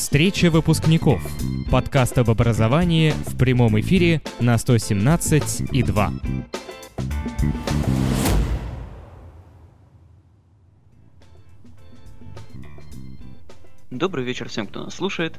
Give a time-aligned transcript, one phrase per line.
[0.00, 1.20] Встреча выпускников.
[1.70, 6.12] Подкаст об образовании в прямом эфире на 117 и 2.
[13.90, 15.38] Добрый вечер всем, кто нас слушает.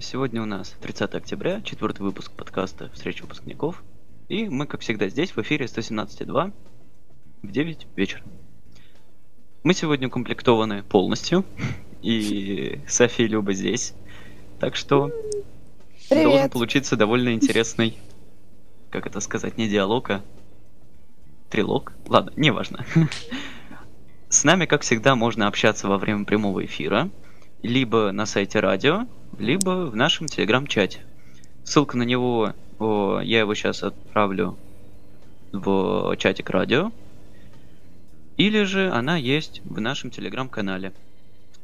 [0.00, 3.84] Сегодня у нас 30 октября, четвертый выпуск подкаста «Встреча выпускников».
[4.28, 6.52] И мы, как всегда, здесь, в эфире 117.2
[7.42, 8.24] в 9 вечера.
[9.62, 11.44] Мы сегодня укомплектованы полностью,
[12.02, 13.94] и София Люба здесь.
[14.60, 15.10] Так что
[16.08, 16.24] Привет.
[16.24, 17.96] должен получиться довольно интересный,
[18.90, 20.22] как это сказать, не диалог, а
[21.50, 21.92] трилог.
[22.08, 22.84] Ладно, неважно.
[24.28, 27.10] С нами, как всегда, можно общаться во время прямого эфира,
[27.62, 29.06] либо на сайте радио,
[29.38, 31.00] либо в нашем телеграм-чате.
[31.64, 34.56] Ссылка на него, о, я его сейчас отправлю
[35.52, 36.90] в чатик радио.
[38.38, 40.92] Или же она есть в нашем телеграм-канале,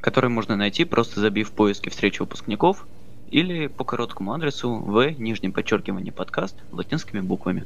[0.00, 2.86] который можно найти, просто забив в поиске встречи выпускников
[3.30, 7.64] или по короткому адресу в нижнем подчеркивании подкаст латинскими буквами.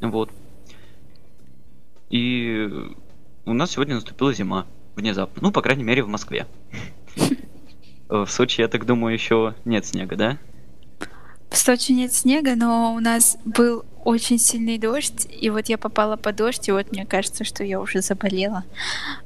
[0.00, 0.30] Вот.
[2.10, 2.68] И
[3.46, 4.66] у нас сегодня наступила зима.
[4.94, 5.42] Внезапно.
[5.42, 6.46] Ну, по крайней мере, в Москве.
[8.08, 10.38] В Сочи, я так думаю, еще нет снега, да?
[11.50, 16.16] В Сочи нет снега, но у нас был очень сильный дождь, и вот я попала
[16.16, 18.64] под дождь, и вот мне кажется, что я уже заболела.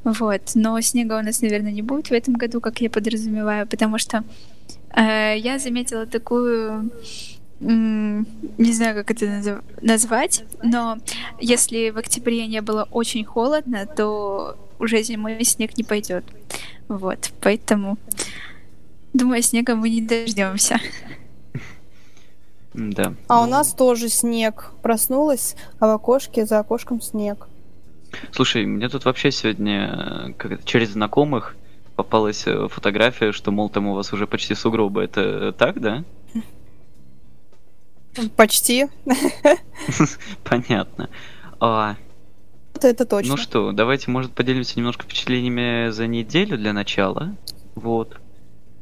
[0.04, 0.42] Вот.
[0.54, 4.24] Но снега у нас, наверное, не будет в этом году, как я подразумеваю, потому что
[4.94, 6.90] э, я заметила такую
[7.60, 10.98] не знаю, как это назвать, но
[11.40, 16.24] если в октябре не было очень холодно, то уже зимой снег не пойдет.
[16.86, 17.98] Вот, поэтому
[19.12, 20.78] думаю, снега мы не дождемся.
[22.78, 23.14] Да.
[23.26, 24.70] А у нас тоже снег.
[24.82, 27.48] Проснулась, а в окошке за окошком снег.
[28.30, 31.56] Слушай, мне тут вообще сегодня э, как через знакомых
[31.96, 35.02] попалась э, фотография, что, мол, там у вас уже почти сугробы.
[35.02, 36.04] Это так, да?
[38.36, 38.86] Почти.
[40.44, 41.10] Понятно.
[41.60, 41.96] А,
[42.80, 43.32] Это, точно.
[43.32, 47.34] ну что, давайте, может, поделимся немножко впечатлениями за неделю для начала.
[47.74, 48.20] Вот.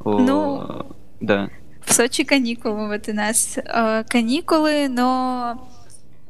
[0.01, 0.87] О, Ну,
[1.21, 1.49] Да.
[1.87, 5.71] В Сочи каникулы вот у нас э, каникулы, но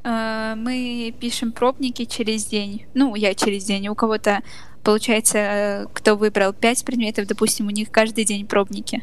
[0.04, 2.84] э, мы пишем пробники через день.
[2.92, 3.88] Ну, я через день.
[3.88, 4.42] У кого-то
[4.84, 9.02] получается, э, кто выбрал пять предметов, допустим, у них каждый день пробники.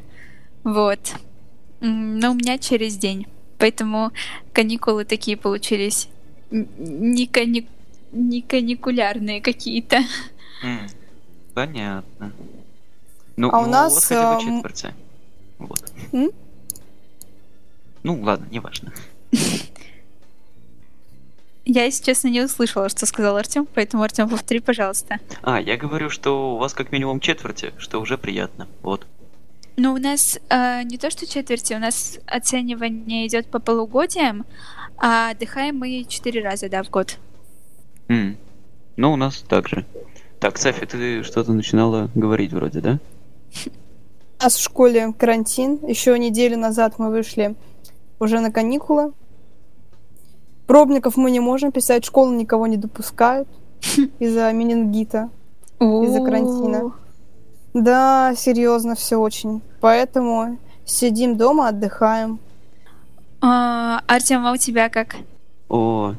[0.63, 0.99] Вот.
[1.81, 3.25] Но у меня через день.
[3.57, 4.11] Поэтому
[4.53, 6.07] каникулы такие получились
[6.51, 7.67] не, кани...
[8.11, 10.01] не каникулярные какие-то.
[11.55, 12.31] Понятно.
[13.37, 14.93] Ну, А у ну, нас, вас хотя бы эм, четверти.
[15.57, 15.91] Вот.
[18.03, 18.93] Ну, ладно, неважно.
[21.65, 25.19] Я, если честно, не услышала, что сказал Артем, поэтому, Артем, повтори, пожалуйста.
[25.41, 28.67] А, я говорю, что у вас как минимум четверти, что уже приятно.
[28.81, 29.07] Вот.
[29.77, 34.45] Ну, у нас э, не то что четверти, у нас оценивание идет по полугодиям,
[34.97, 37.17] а отдыхаем мы четыре раза, да, в год.
[38.09, 38.37] М.
[38.97, 39.85] Ну, у нас так же.
[40.39, 42.99] Так, Софи, ты что-то начинала говорить вроде, да?
[44.39, 45.79] У нас в школе карантин.
[45.87, 47.55] Еще неделю назад мы вышли
[48.23, 49.13] уже на каникулы.
[50.65, 53.47] Пробников мы не можем писать, школу никого не допускают
[54.19, 55.29] из-за менингита.
[55.79, 56.93] Из-за карантина.
[57.73, 59.61] Да, серьезно, все очень.
[59.81, 62.39] Поэтому сидим дома, отдыхаем.
[63.41, 65.17] А, Артем, а у тебя как?
[65.67, 66.13] О,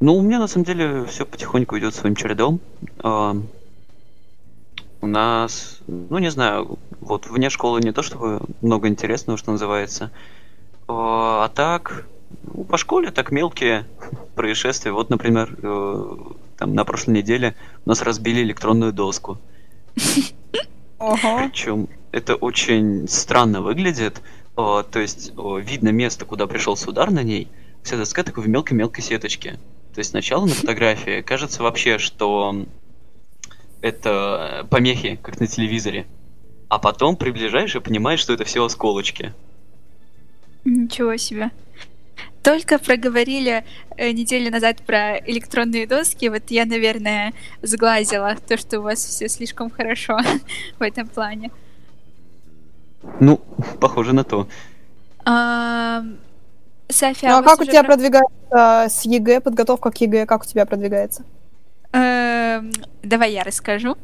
[0.00, 2.60] ну, у меня на самом деле все потихоньку идет своим чередом.
[3.02, 3.36] А,
[5.00, 10.10] у нас, ну, не знаю, вот вне школы не то чтобы много интересного, что называется.
[10.88, 12.06] А, а так,
[12.42, 13.86] ну, по школе так мелкие
[14.34, 14.92] происшествия.
[14.92, 16.16] Вот, например, э,
[16.56, 17.54] там на прошлой неделе
[17.84, 19.38] у нас разбили электронную доску.
[20.98, 24.22] Причем это очень странно выглядит.
[24.56, 27.48] О, то есть видно место, куда пришелся удар на ней.
[27.84, 29.58] Вся доска такой в мелкой-мелкой сеточке.
[29.94, 32.66] То есть сначала на фотографии кажется вообще, что
[33.80, 36.06] это помехи, как на телевизоре.
[36.68, 39.32] А потом приближаешь и понимаешь, что это все осколочки.
[40.68, 41.50] Ничего себе.
[42.42, 43.64] Только проговорили
[43.96, 47.32] э, неделю назад про электронные доски, вот я, наверное,
[47.62, 50.18] сглазила то, что у вас все слишком хорошо
[50.78, 51.50] в этом плане.
[53.20, 53.40] Ну,
[53.80, 54.48] похоже на то.
[55.24, 56.02] А,
[56.88, 60.46] София, Ну, а как у тебя про- продвигается с ЕГЭ, подготовка к ЕГЭ, как у
[60.46, 61.24] тебя продвигается?
[61.92, 62.72] Эм,
[63.02, 63.96] Давай я расскажу.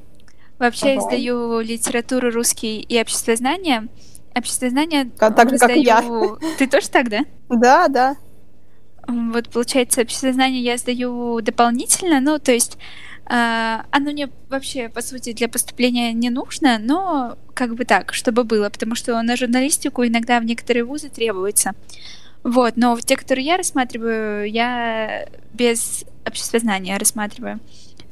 [0.59, 3.89] Вообще я сдаю литературу, русский и обществознание.
[4.37, 6.01] Обществознание Ка- так же, как и я.
[6.03, 7.21] сдаю- Ты тоже так, да?
[7.49, 8.17] Да, да.
[9.07, 12.79] Вот, получается, обществознание я сдаю дополнительно, ну, то есть
[13.27, 18.45] А, оно мне вообще, по сути, для поступления не нужно, но как бы так, чтобы
[18.45, 21.73] было, потому что на журналистику иногда в некоторые вузы требуется.
[22.43, 27.61] Вот, но те, которые я рассматриваю, я без обществознания рассматриваю.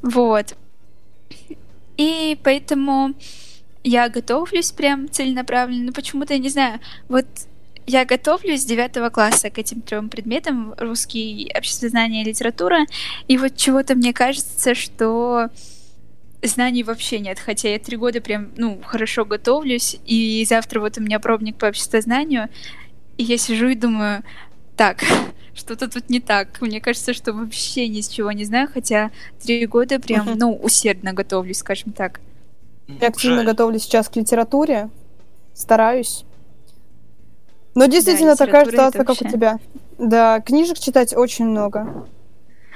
[0.00, 0.56] Вот.
[1.98, 3.12] И поэтому
[3.84, 5.86] я готовлюсь прям целенаправленно.
[5.86, 7.26] Но почему-то, я не знаю, вот
[7.86, 12.86] я готовлюсь с девятого класса к этим трем предметам русский, обществознание и литература.
[13.28, 15.50] И вот чего-то мне кажется, что
[16.42, 21.00] знаний вообще нет, хотя я три года прям, ну, хорошо готовлюсь, и завтра вот у
[21.00, 22.48] меня пробник по обществознанию,
[23.16, 24.24] и я сижу и думаю,
[24.76, 25.04] так,
[25.54, 26.60] что-то тут не так.
[26.60, 29.10] Мне кажется, что вообще ни с чего не знаю, хотя
[29.42, 32.20] три года прям, ну, усердно готовлюсь, скажем так.
[32.88, 34.90] Я активно готовлюсь сейчас к литературе,
[35.54, 36.24] стараюсь.
[37.74, 39.58] Но действительно да, такая ситуация, как у тебя.
[39.98, 42.06] Да, книжек читать очень много.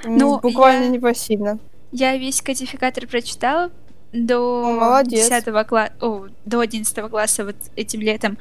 [0.03, 0.89] Ну, Буквально я...
[0.89, 1.59] непосильно.
[1.91, 3.71] Я весь кодификатор прочитала,
[4.13, 5.29] до Молодец.
[5.29, 8.37] 10 класса, о, до 11 класса вот этим летом.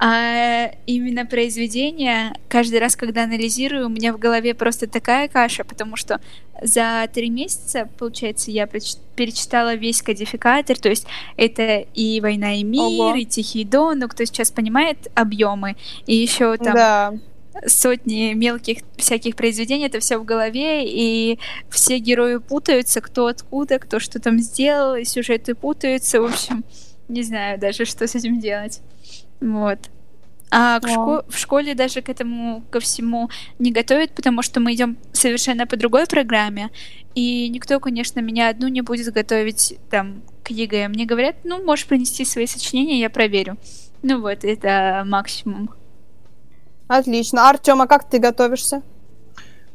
[0.00, 5.96] А именно произведение, каждый раз, когда анализирую, у меня в голове просто такая каша, потому
[5.96, 6.20] что
[6.62, 11.06] за три месяца, получается, я перечитала весь кодификатор, то есть
[11.36, 13.14] это и «Война и мир», Ого.
[13.14, 17.14] и «Тихий дон», ну, кто сейчас понимает объемы, и еще там да
[17.66, 21.38] сотни мелких всяких произведений, это все в голове, и
[21.70, 26.64] все герои путаются, кто откуда, кто что там сделал, и сюжеты путаются, в общем,
[27.08, 28.80] не знаю даже, что с этим делать.
[29.40, 29.78] Вот.
[30.50, 33.28] А к шко- в школе даже к этому ко всему
[33.58, 36.70] не готовят, потому что мы идем совершенно по другой программе,
[37.14, 40.88] и никто, конечно, меня одну не будет готовить там к ЕГЭ.
[40.88, 43.56] Мне говорят, ну, можешь принести свои сочинения, я проверю.
[44.02, 45.70] Ну вот, это максимум.
[46.88, 47.48] Отлично.
[47.48, 48.82] Артем, а как ты готовишься?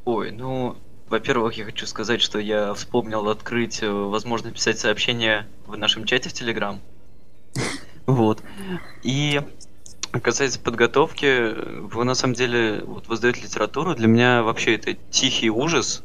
[0.05, 0.77] Ой, ну,
[1.09, 6.29] во-первых, я хочу сказать, что я вспомнил открыть э, возможность писать сообщения в нашем чате
[6.29, 6.79] в Телеграм.
[8.05, 8.41] Вот.
[9.03, 9.39] И
[10.23, 15.51] касается подготовки, вы на самом деле вот вы сдаете литературу, для меня вообще это тихий
[15.51, 16.01] ужас.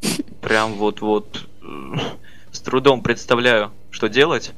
[0.40, 1.66] Прям вот-вот э,
[2.52, 4.52] с трудом представляю, что делать.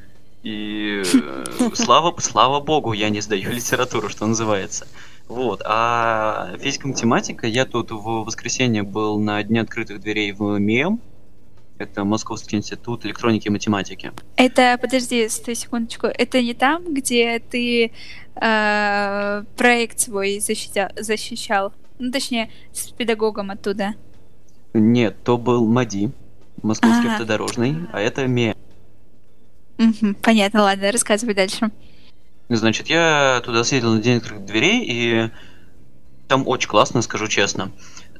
[0.44, 1.44] И э,
[1.74, 4.86] слава, слава богу, я не сдаю литературу, что называется.
[5.28, 5.62] Вот.
[5.64, 11.00] А физика математика, я тут в воскресенье был на Дне открытых дверей в МИЭМ.
[11.78, 14.12] Это Московский институт электроники и математики.
[14.36, 17.92] Это, подожди, стой секундочку, это не там, где ты
[18.36, 21.72] э, проект свой защитя, защищал?
[21.98, 23.94] Ну, точнее, с педагогом оттуда.
[24.74, 26.12] Нет, то был МАДИ,
[26.62, 27.12] Московский ага.
[27.14, 28.54] автодорожный, а это МИЭМ.
[29.78, 31.70] Угу, понятно, ладно, рассказывай дальше.
[32.56, 35.30] Значит, я туда съездил на день открытых дверей, и
[36.28, 37.70] там очень классно, скажу честно.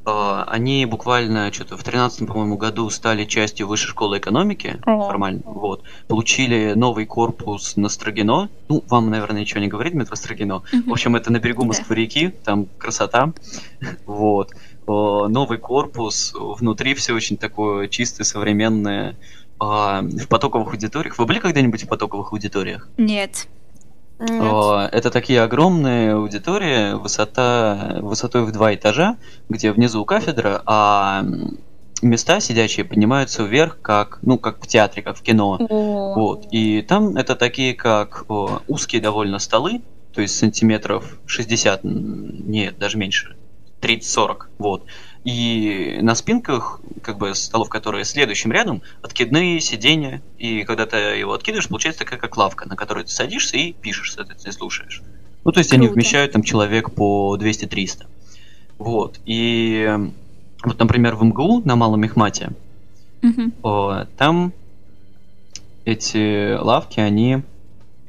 [0.05, 5.06] А, они буквально что-то в 13 по-моему, году стали частью высшей школы экономики, О.
[5.06, 5.84] формально, вот.
[6.08, 8.49] Получили новый корпус на Строгино.
[8.69, 10.62] Ну, вам, наверное, ничего не говорит метро Строгино.
[10.87, 13.32] В общем, это на берегу Москвы-реки, там красота.
[14.06, 14.50] Вот.
[14.87, 19.17] Новый корпус, внутри все очень такое чистое, современное.
[19.64, 21.17] А, в потоковых аудиториях.
[21.19, 22.88] Вы были когда-нибудь в потоковых аудиториях?
[22.96, 23.46] Нет.
[24.28, 24.90] Нет.
[24.92, 29.16] Это такие огромные аудитории, высота, высотой в два этажа,
[29.48, 31.24] где внизу кафедра, а
[32.02, 35.58] места сидячие поднимаются вверх, как, ну, как в театре, как в кино.
[35.69, 36.14] О.
[36.14, 36.46] Вот.
[36.50, 39.82] И там это такие, как о, узкие довольно столы,
[40.12, 43.37] то есть сантиметров 60, нет, даже меньше,
[43.80, 44.85] 30-40, вот.
[45.25, 50.21] И на спинках, как бы столов, которые следующим рядом, откидные сиденья.
[50.38, 54.14] И когда ты его откидываешь, получается такая как лавка, на которую ты садишься и пишешь,
[54.14, 55.02] соответственно, и слушаешь.
[55.45, 55.85] Ну, то есть Круто.
[55.85, 58.07] они вмещают там человек по 200-300.
[58.79, 59.21] Вот.
[59.25, 59.97] И
[60.64, 62.50] вот, например, в МГУ на Малом Мехмате,
[63.23, 63.52] угу.
[63.62, 64.52] о, там
[65.85, 67.43] эти лавки, они,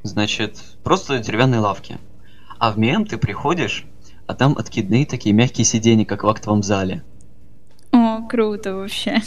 [0.03, 1.98] значит, просто деревянные лавки.
[2.60, 3.86] А в МИЭМ ты приходишь,
[4.33, 7.03] а там откидные такие мягкие сиденья, как в актовом зале.
[7.91, 9.21] О, круто вообще.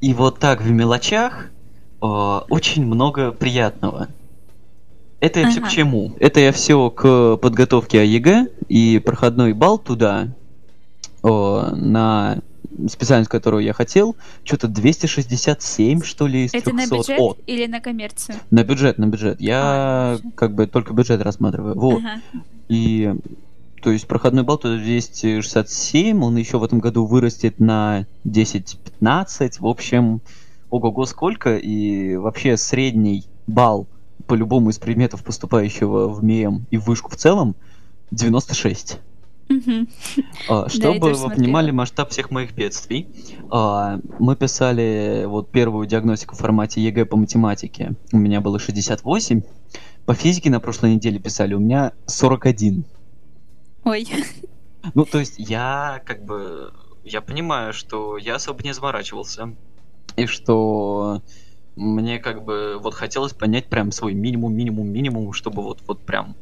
[0.00, 1.50] И вот так в мелочах
[2.00, 4.08] о, очень много приятного.
[5.20, 5.52] Это я ага.
[5.52, 6.12] все к чему?
[6.18, 10.28] Это я все к подготовке АЕГЭ и проходной балл туда
[11.22, 12.38] о, на
[12.88, 16.76] специальность, которую я хотел, что-то 267, что ли, из Это 300.
[16.76, 17.36] на бюджет О.
[17.46, 18.38] или на коммерцию?
[18.50, 19.40] На бюджет, на бюджет.
[19.40, 21.78] Я а, как бы только бюджет рассматриваю.
[21.78, 22.00] Вот.
[22.00, 22.20] Ага.
[22.68, 23.14] И
[23.86, 29.60] то есть проходной балл туда 267, он еще в этом году вырастет на 10-15.
[29.60, 30.22] В общем,
[30.70, 31.56] ого-го сколько.
[31.56, 33.86] И вообще средний балл
[34.26, 37.54] по любому из предметов, поступающего в МИЭМ и в вышку в целом,
[38.10, 38.98] 96.
[40.48, 43.06] А, чтобы вы понимали масштаб всех моих бедствий,
[43.52, 47.94] а, мы писали вот первую диагностику в формате ЕГЭ по математике.
[48.10, 49.42] У меня было 68.
[50.06, 52.84] По физике на прошлой неделе писали, у меня 41.
[53.86, 54.06] Ой.
[54.94, 56.72] Ну, то есть я как бы...
[57.04, 59.54] Я понимаю, что я особо не заморачивался.
[60.16, 61.22] И что
[61.76, 66.36] мне как бы вот хотелось понять прям свой минимум, минимум, минимум, чтобы вот, вот прям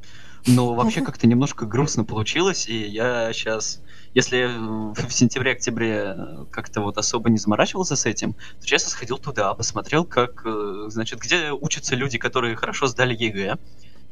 [0.46, 3.80] но вообще как-то немножко грустно получилось, и я сейчас,
[4.14, 6.16] если в сентябре-октябре
[6.50, 10.86] как-то вот особо не заморачивался с этим, то сейчас я сходил туда, посмотрел, как, э,
[10.88, 13.58] значит, где учатся люди, которые хорошо сдали ЕГЭ,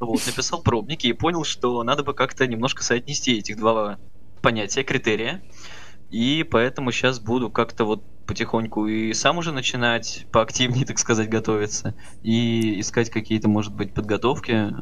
[0.07, 3.99] вот, написал пробники и понял, что надо бы как-то немножко соотнести этих два
[4.41, 5.43] понятия, критерия,
[6.11, 11.95] и поэтому сейчас буду как-то вот потихоньку и сам уже начинать поактивнее, так сказать, готовиться
[12.23, 14.75] и искать какие-то, может быть, подготовки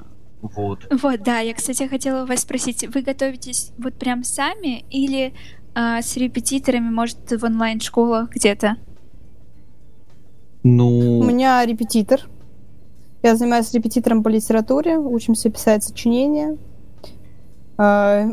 [0.43, 0.87] вот.
[1.03, 5.35] Вот, да, я, кстати, хотела вас спросить, вы готовитесь вот прям сами или
[5.75, 8.77] а, с репетиторами, может, в онлайн-школах где-то?
[10.63, 11.19] Ну...
[11.21, 12.21] У меня репетитор.
[13.23, 16.57] Я занимаюсь репетитором по литературе, учимся писать сочинения.
[17.77, 18.27] А,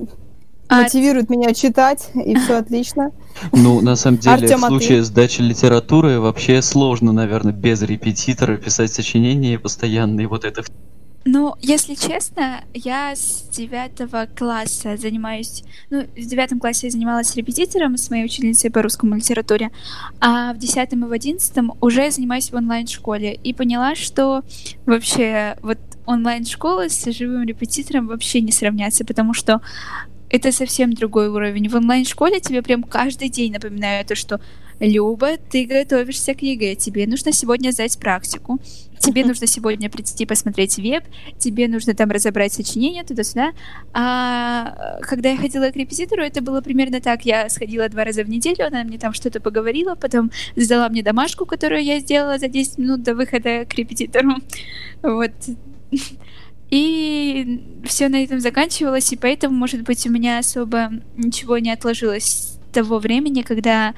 [0.69, 0.81] а...
[0.83, 3.11] Мотивирует меня читать, и все отлично.
[3.53, 8.57] Ну, на самом деле, Артём, в а случае сдачи литературы вообще сложно, наверное, без репетитора
[8.57, 10.63] писать сочинения постоянные вот это
[11.27, 15.63] ну, если честно, я с девятого класса занимаюсь...
[15.89, 19.71] Ну, в девятом классе я занималась репетитором с моей учительницей по русскому литературе,
[20.21, 23.33] а в десятом и в одиннадцатом уже занимаюсь в онлайн-школе.
[23.33, 24.43] И поняла, что
[24.85, 29.61] вообще вот онлайн-школа с живым репетитором вообще не сравнятся, потому что
[30.29, 31.67] это совсем другой уровень.
[31.67, 34.39] В онлайн-школе тебе прям каждый день напоминают то, что
[34.79, 38.59] Люба, ты готовишься к ЕГЭ, тебе нужно сегодня сдать практику,
[38.99, 41.03] тебе нужно сегодня прийти посмотреть веб,
[41.39, 43.51] тебе нужно там разобрать сочинение туда-сюда.
[43.93, 47.25] А когда я ходила к репетитору, это было примерно так.
[47.25, 51.45] Я сходила два раза в неделю, она мне там что-то поговорила, потом сдала мне домашку,
[51.45, 54.35] которую я сделала за 10 минут до выхода к репетитору.
[55.01, 55.31] Вот.
[56.69, 62.25] И все на этом заканчивалось, и поэтому, может быть, у меня особо ничего не отложилось
[62.25, 63.93] с того времени, когда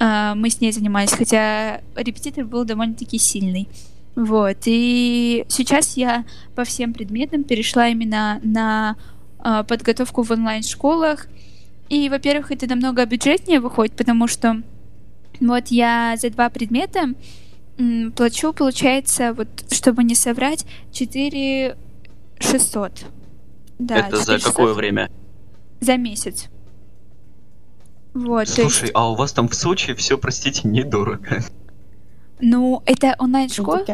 [0.00, 3.68] мы с ней занимались, хотя репетитор был довольно-таки сильный.
[4.16, 4.56] Вот.
[4.66, 8.96] И сейчас я по всем предметам перешла именно на
[9.44, 11.28] э, подготовку в онлайн-школах.
[11.88, 14.62] И, во-первых, это намного бюджетнее выходит, потому что
[15.40, 17.14] вот я за два предмета
[18.14, 21.76] плачу, получается, вот, чтобы не соврать, 4
[22.38, 23.06] 600.
[23.78, 24.42] Да, Это за 600.
[24.42, 25.10] какое время?
[25.80, 26.49] За месяц.
[28.26, 28.92] Вот, Слушай, есть...
[28.94, 31.42] а у вас там в Сочи все, простите, недорого.
[32.40, 33.84] Ну, это онлайн-школа?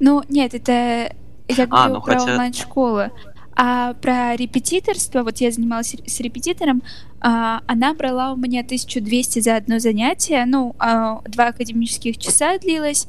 [0.00, 1.14] Ну, нет, это...
[1.48, 2.32] Я а, говорю а, ну, про хотя...
[2.32, 3.10] онлайн-школы.
[3.56, 6.82] А про репетиторство, вот я занималась с репетитором,
[7.20, 13.08] а, она брала у меня 1200 за одно занятие, ну, а, два академических часа длилось,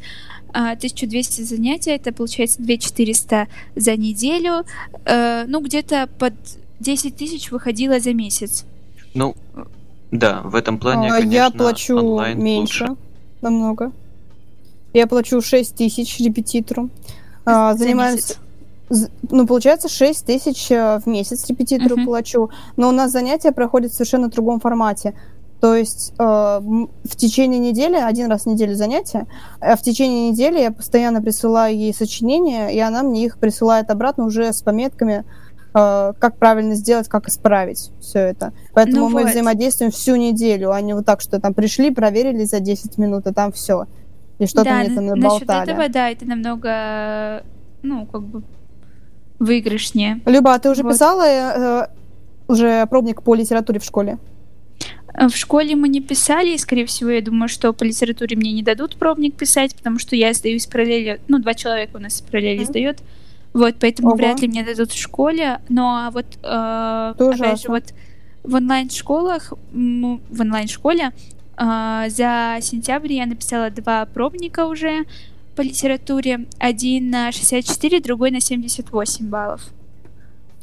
[0.53, 4.65] 1200 а, занятий, это получается 2400 за неделю,
[5.05, 6.33] э, ну, где-то под
[6.79, 8.65] 10 тысяч выходило за месяц.
[9.13, 9.35] Ну,
[10.11, 12.95] да, в этом плане, а, конечно, Я плачу меньше, лучше.
[13.41, 13.91] намного.
[14.93, 16.89] Я плачу 6 тысяч репетитору.
[17.45, 18.37] А, занимаюсь...
[19.29, 22.05] Ну, получается, 6 тысяч э, в месяц репетитору uh-huh.
[22.05, 22.49] плачу.
[22.75, 25.13] Но у нас занятия проходят в совершенно другом формате.
[25.61, 29.27] То есть э, в течение недели, один раз в неделю занятия,
[29.59, 34.25] а в течение недели я постоянно присылаю ей сочинения, и она мне их присылает обратно
[34.25, 35.23] уже с пометками,
[35.71, 38.53] как правильно сделать, как исправить все это.
[38.73, 39.31] Поэтому ну мы вот.
[39.31, 43.33] взаимодействуем всю неделю, а не вот так, что там пришли, проверили за 10 минут, и
[43.33, 43.85] там все.
[44.39, 45.59] И что-то да, мне там наболтали.
[45.59, 47.43] Насчет этого, да, это намного,
[47.83, 48.41] ну, как бы
[49.37, 50.21] выигрышнее.
[50.25, 50.93] Люба, а ты уже вот.
[50.93, 51.87] писала э,
[52.47, 54.17] уже пробник по литературе в школе?
[55.13, 58.51] Э, в школе мы не писали, и, скорее всего, я думаю, что по литературе мне
[58.53, 62.21] не дадут пробник писать, потому что я сдаю из параллели, ну, два человека у нас
[62.21, 62.65] в параллели mm-hmm.
[62.65, 62.99] сдает,
[63.53, 64.17] вот, поэтому Ого.
[64.17, 67.83] вряд ли мне дадут в школе, но вот, э, опять же, вот
[68.43, 71.11] в онлайн-школах, в онлайн-школе
[71.57, 75.05] э, за сентябрь я написала два пробника уже
[75.55, 79.61] по литературе, один на 64, другой на 78 баллов.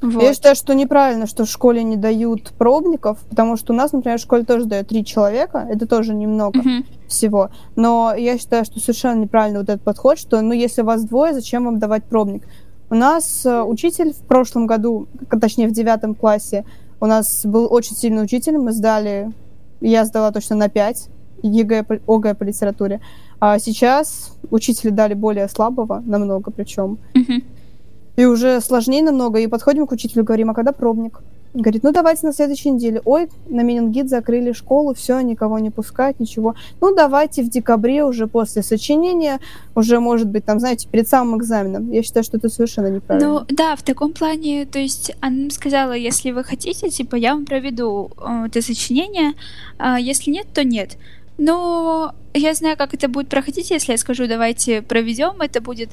[0.00, 0.22] Вот.
[0.22, 4.18] Я считаю, что неправильно, что в школе не дают пробников, потому что у нас, например,
[4.18, 6.84] в школе тоже сдают три человека, это тоже немного uh-huh.
[7.08, 7.50] всего.
[7.76, 11.64] Но я считаю, что совершенно неправильно вот этот подход, что, ну, если вас двое, зачем
[11.64, 12.44] вам давать пробник?
[12.88, 15.08] У нас э, учитель в прошлом году,
[15.40, 16.64] точнее в девятом классе,
[17.00, 19.32] у нас был очень сильный учитель, мы сдали,
[19.80, 21.08] я сдала точно на 5
[21.42, 23.00] ЕГЭ, ОГЭ по литературе.
[23.40, 26.98] А сейчас учителя дали более слабого, намного причем.
[27.14, 27.44] Uh-huh.
[28.16, 31.20] И уже сложнее намного, и подходим к учителю, говорим, а когда пробник?
[31.56, 33.00] Говорит, ну давайте на следующей неделе.
[33.04, 36.54] Ой, на менингит закрыли школу, все, никого не пускать, ничего.
[36.82, 39.40] Ну давайте в декабре уже после сочинения,
[39.74, 41.90] уже может быть там, знаете, перед самым экзаменом.
[41.90, 43.28] Я считаю, что это совершенно неправильно.
[43.28, 47.46] Ну да, в таком плане, то есть она сказала, если вы хотите, типа я вам
[47.46, 49.32] проведу э, это сочинение,
[49.78, 50.98] а если нет, то нет.
[51.38, 55.40] Но я знаю, как это будет проходить, если я скажу, давайте проведем.
[55.40, 55.90] Это будет,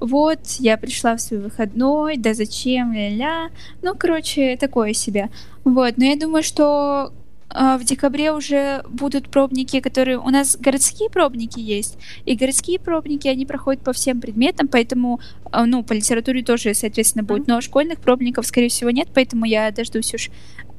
[0.00, 3.50] вот, я пришла в свой выходной, да зачем, ля-ля.
[3.82, 5.30] Ну, короче, такое себе.
[5.64, 7.12] Вот, но я думаю, что
[7.50, 10.18] э, в декабре уже будут пробники, которые...
[10.18, 15.20] У нас городские пробники есть, и городские пробники, они проходят по всем предметам, поэтому,
[15.52, 17.48] э, ну, по литературе тоже, соответственно, будет.
[17.48, 20.30] Но школьных пробников, скорее всего, нет, поэтому я дождусь уж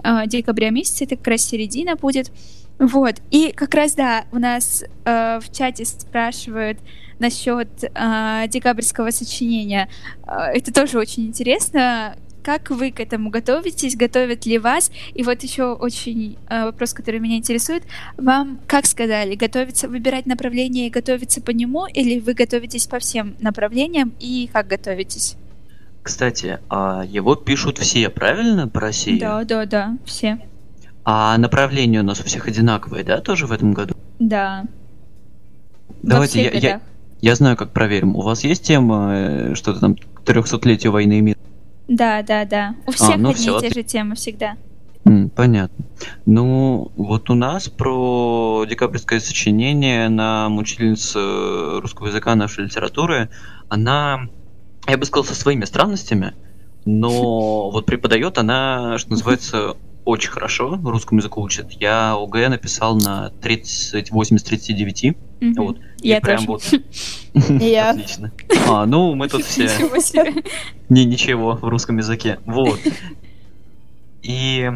[0.03, 2.31] э, декабря месяца, это как раз середина будет.
[2.79, 3.15] Вот.
[3.31, 6.79] И как раз, да, у нас э, в чате спрашивают
[7.19, 9.89] насчет э, декабрьского сочинения.
[10.27, 12.17] Э, это тоже очень интересно.
[12.43, 13.95] Как вы к этому готовитесь?
[13.95, 14.91] Готовят ли вас?
[15.13, 17.83] И вот еще очень э, вопрос, который меня интересует.
[18.17, 23.35] Вам, как сказали, готовиться, выбирать направление и готовиться по нему, или вы готовитесь по всем
[23.39, 25.37] направлениям и как готовитесь?
[26.03, 29.17] Кстати, а его пишут все, правильно, по России?
[29.17, 30.39] Да, да, да, все.
[31.05, 33.95] А направление у нас у всех одинаковое, да, тоже в этом году?
[34.19, 34.65] Да.
[36.01, 36.81] Давайте я, я,
[37.21, 38.15] я знаю, как проверим.
[38.15, 39.95] У вас есть тема э, что-то там
[40.25, 41.39] 300-летию войны и мира?
[41.87, 42.75] Да, да, да.
[42.87, 44.55] У всех а, ну одни все, и те же темы всегда.
[45.35, 45.85] Понятно.
[46.25, 53.29] Ну, вот у нас про декабрьское сочинение на учительница русского языка нашей литературы,
[53.69, 54.27] она,
[54.87, 56.33] я бы сказал, со своими странностями,
[56.85, 61.71] но вот преподает она, что называется, очень хорошо русскому языку учат.
[61.71, 65.03] Я ОГЭ написал на 38 из 39.
[65.03, 65.53] Mm-hmm.
[65.57, 65.79] Вот.
[66.01, 66.63] Я и прям вот...
[67.33, 67.89] Я.
[67.89, 68.31] Отлично.
[68.69, 69.63] А, ну, мы тут все...
[69.63, 70.43] Ничего себе.
[70.89, 72.39] Не, ничего в русском языке.
[72.45, 72.79] Вот.
[74.21, 74.71] И...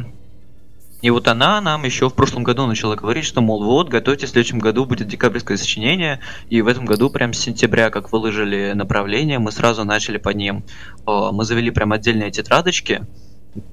[1.01, 4.29] И вот она нам еще в прошлом году начала говорить, что, мол, вот, готовьте, в
[4.29, 6.19] следующем году будет декабрьское сочинение,
[6.50, 10.65] и в этом году прям с сентября, как выложили направление, мы сразу начали по ним.
[11.05, 13.07] Мы завели прям отдельные тетрадочки,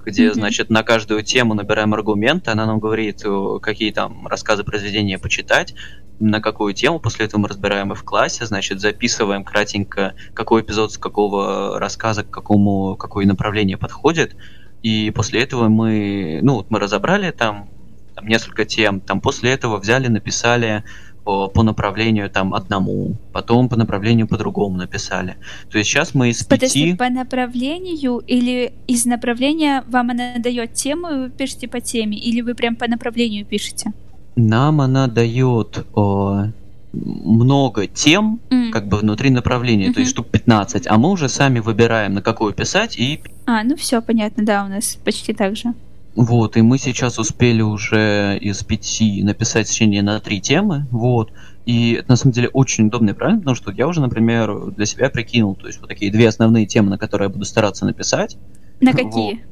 [0.05, 0.35] где, mm-hmm.
[0.35, 5.75] значит, на каждую тему набираем аргументы, она нам говорит, э, какие там рассказы, произведения почитать,
[6.19, 10.93] на какую тему, после этого мы разбираем их в классе, значит, записываем кратенько, какой эпизод
[10.93, 14.35] с какого рассказа к какому, какое направление подходит,
[14.83, 17.69] и после этого мы, ну, вот мы разобрали там,
[18.15, 20.85] там несколько тем, там после этого взяли, написали
[21.27, 25.37] по, по направлению там одному, потом по направлению по другому написали.
[25.69, 26.97] То есть сейчас мы из Подожди, пяти...
[26.97, 32.43] по направлению или из направления вам она дает тему, и вы пишете по теме, или
[32.43, 33.93] вы прям по направлению пишете?
[34.37, 36.45] Нам она дает о,
[36.93, 38.71] много тем, mm.
[38.71, 39.95] как бы внутри направления, mm-hmm.
[39.95, 43.21] то есть штук 15, а мы уже сами выбираем, на какую писать и...
[43.47, 45.75] А, ну все понятно, да, у нас почти так же.
[46.17, 51.31] Вот, и мы сейчас успели уже из пяти написать сочинение на три темы, вот.
[51.67, 55.11] И это на самом деле очень и правильно, потому что я уже, например, для себя
[55.11, 58.39] прикинул, то есть вот такие две основные темы, на которые я буду стараться написать.
[58.81, 59.45] На какие?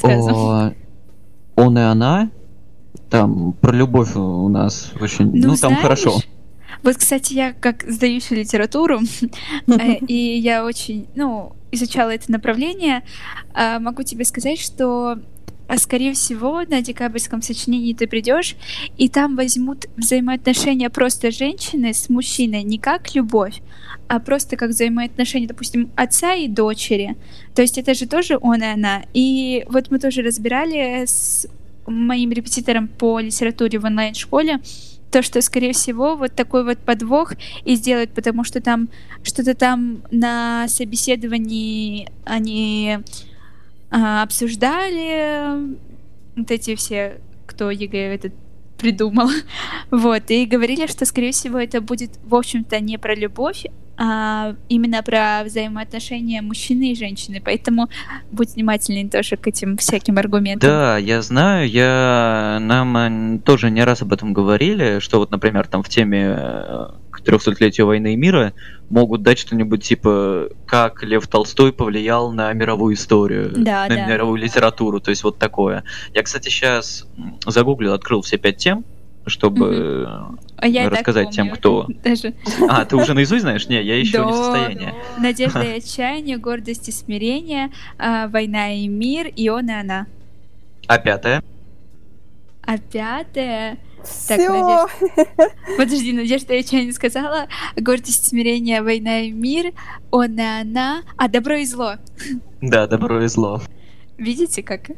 [0.00, 0.32] Вот.
[0.32, 0.74] О,
[1.54, 2.30] он и она.
[3.08, 6.18] Там про любовь у нас очень, ну, ну там знаешь, хорошо.
[6.82, 9.00] Вот, кстати, я как сдающая литературу,
[9.68, 13.02] э, и я очень, ну, изучала это направление,
[13.54, 15.18] а, могу тебе сказать, что
[15.68, 18.56] а скорее всего на декабрьском сочинении ты придешь,
[18.96, 23.60] и там возьмут взаимоотношения просто женщины с мужчиной не как любовь,
[24.08, 27.16] а просто как взаимоотношения, допустим, отца и дочери.
[27.54, 29.02] То есть это же тоже он и она.
[29.12, 31.46] И вот мы тоже разбирали с
[31.86, 34.60] моим репетитором по литературе в онлайн-школе,
[35.10, 37.32] то, что, скорее всего, вот такой вот подвох
[37.64, 38.88] и сделают, потому что там
[39.22, 42.98] что-то там на собеседовании они
[43.90, 45.76] а, обсуждали
[46.36, 48.32] вот эти все, кто ЕГЭ этот
[48.78, 49.28] придумал.
[49.90, 53.66] вот, и говорили, что, скорее всего, это будет, в общем-то, не про любовь,
[54.00, 57.42] а именно про взаимоотношения мужчины и женщины.
[57.44, 57.88] Поэтому
[58.30, 60.70] будь внимательный тоже к этим всяким аргументам.
[60.70, 65.82] Да, я знаю, я нам тоже не раз об этом говорили, что вот, например, там
[65.82, 66.86] в теме э,
[67.18, 68.52] к 300-летию войны и мира
[68.90, 74.06] могут дать что-нибудь типа как Лев Толстой повлиял на мировую историю, да, на да.
[74.06, 75.84] мировую литературу, то есть вот такое.
[76.14, 77.06] Я, кстати, сейчас
[77.46, 78.84] загуглил, открыл все пять тем,
[79.26, 81.86] чтобы а я рассказать тем, кто...
[82.02, 82.34] Даже.
[82.68, 83.68] А, ты уже наизусть знаешь?
[83.68, 84.94] Не, я еще да, не в состоянии.
[85.18, 90.06] Надежда и отчаяние, гордость и смирение, а, война и мир, и он и она.
[90.86, 91.44] А пятое?
[92.62, 92.78] А
[94.28, 94.48] пятое...
[94.48, 95.52] Так, Надежда...
[95.76, 97.48] Подожди, Надежда, я что не сказала?
[97.76, 99.72] Гордость, смирение, война и мир,
[100.10, 101.94] он и она, а добро и зло.
[102.60, 103.62] Да, добро и зло.
[104.16, 104.90] Видите, как?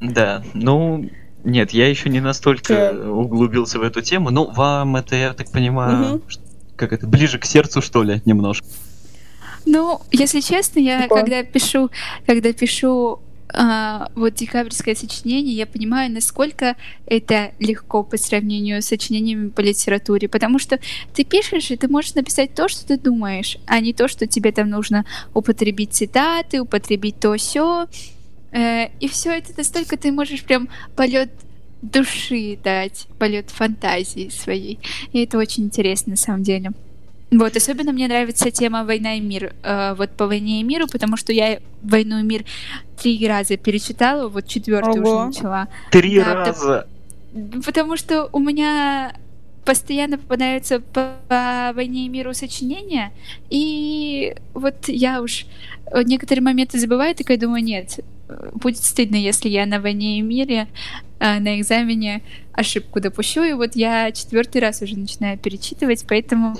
[0.00, 1.08] Да, ну,
[1.44, 6.16] нет, я еще не настолько углубился в эту тему, но вам это, я так понимаю,
[6.16, 6.22] угу.
[6.76, 8.66] как это, ближе к сердцу, что ли, немножко?
[9.64, 11.20] Ну, если честно, я Какое?
[11.20, 11.90] когда пишу,
[12.26, 13.20] когда пишу
[13.54, 20.28] а, вот декабрьское сочинение, я понимаю, насколько это легко по сравнению с сочинениями по литературе,
[20.28, 20.80] потому что
[21.14, 24.52] ты пишешь, и ты можешь написать то, что ты думаешь, а не то, что тебе
[24.52, 27.86] там нужно употребить цитаты, употребить то все.
[28.52, 31.30] Э, и все это настолько ты можешь прям полет
[31.82, 34.78] души дать, полет фантазии своей.
[35.12, 36.72] И это очень интересно на самом деле.
[37.32, 39.54] Вот, особенно мне нравится тема «Война и мир».
[39.62, 42.44] Э, вот по «Войне и миру», потому что я «Войну и мир»
[43.02, 45.68] три раза перечитала, вот четвертый уже начала.
[45.90, 46.86] Три да, раза?
[47.32, 49.14] Потому, потому что у меня
[49.64, 53.12] постоянно попадаются по, по «Войне и миру» сочинения,
[53.48, 55.46] и вот я уж
[56.04, 58.00] некоторые моменты забываю, такая думаю, нет,
[58.52, 60.68] будет стыдно, если я на «Войне и мире»
[61.18, 62.20] э, на экзамене
[62.52, 66.56] ошибку допущу, и вот я четвертый раз уже начинаю перечитывать, поэтому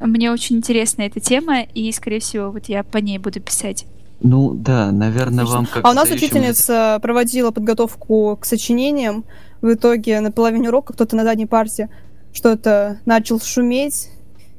[0.00, 3.86] мне очень интересна эта тема, и, скорее всего, вот я по ней буду писать.
[4.20, 9.24] Ну да, наверное, вам как А у нас учительница проводила подготовку к сочинениям.
[9.60, 11.88] В итоге на половине урока кто-то на задней парте
[12.32, 14.10] что-то начал шуметь,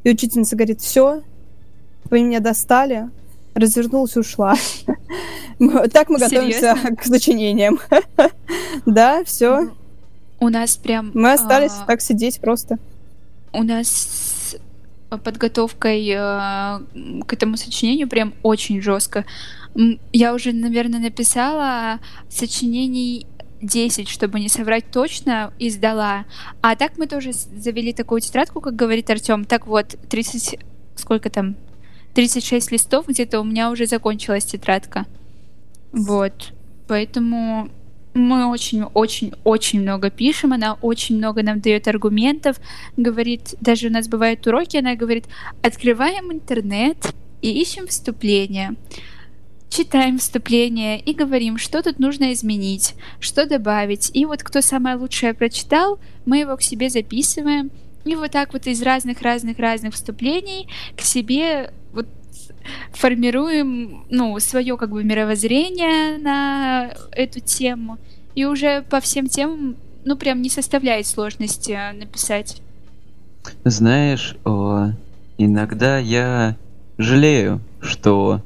[0.04, 1.22] и учительница говорит, все,
[2.10, 3.10] вы меня достали,
[3.54, 4.56] развернулась и ушла.
[5.94, 7.80] Так мы готовимся к сочинениям.
[8.86, 9.72] Да, все.
[10.40, 11.12] У нас прям...
[11.14, 12.78] Мы остались а, так сидеть просто.
[13.54, 14.35] У нас
[15.10, 16.16] подготовкой э,
[17.26, 19.26] к этому сочинению прям очень жестко.
[20.14, 23.28] Я уже, наверное, написала сочинений
[23.62, 26.26] 10, чтобы не соврать точно, и сдала.
[26.62, 29.46] А так мы тоже завели такую тетрадку, как говорит Артем.
[29.46, 30.60] Так вот, 30...
[30.96, 31.56] Сколько там?
[32.14, 35.06] 36 листов где-то у меня уже закончилась тетрадка.
[35.92, 36.54] Вот.
[36.88, 37.70] Поэтому
[38.16, 42.58] мы очень-очень-очень много пишем, она очень много нам дает аргументов,
[42.98, 45.26] говорит, даже у нас бывают уроки, она говорит,
[45.62, 48.76] открываем интернет и ищем вступление,
[49.70, 54.12] читаем вступление и говорим, что тут нужно изменить, что добавить.
[54.14, 57.70] И вот кто самое лучшее прочитал, мы его к себе записываем,
[58.06, 62.08] и вот так вот из разных-разных-разных вступлений к себе вот
[62.92, 67.98] формируем, ну, свое как бы мировоззрение на эту тему.
[68.36, 72.62] И уже по всем темам, ну, прям не составляет сложности а, написать.
[73.64, 74.92] Знаешь, о,
[75.38, 76.58] иногда я
[76.98, 78.42] жалею, что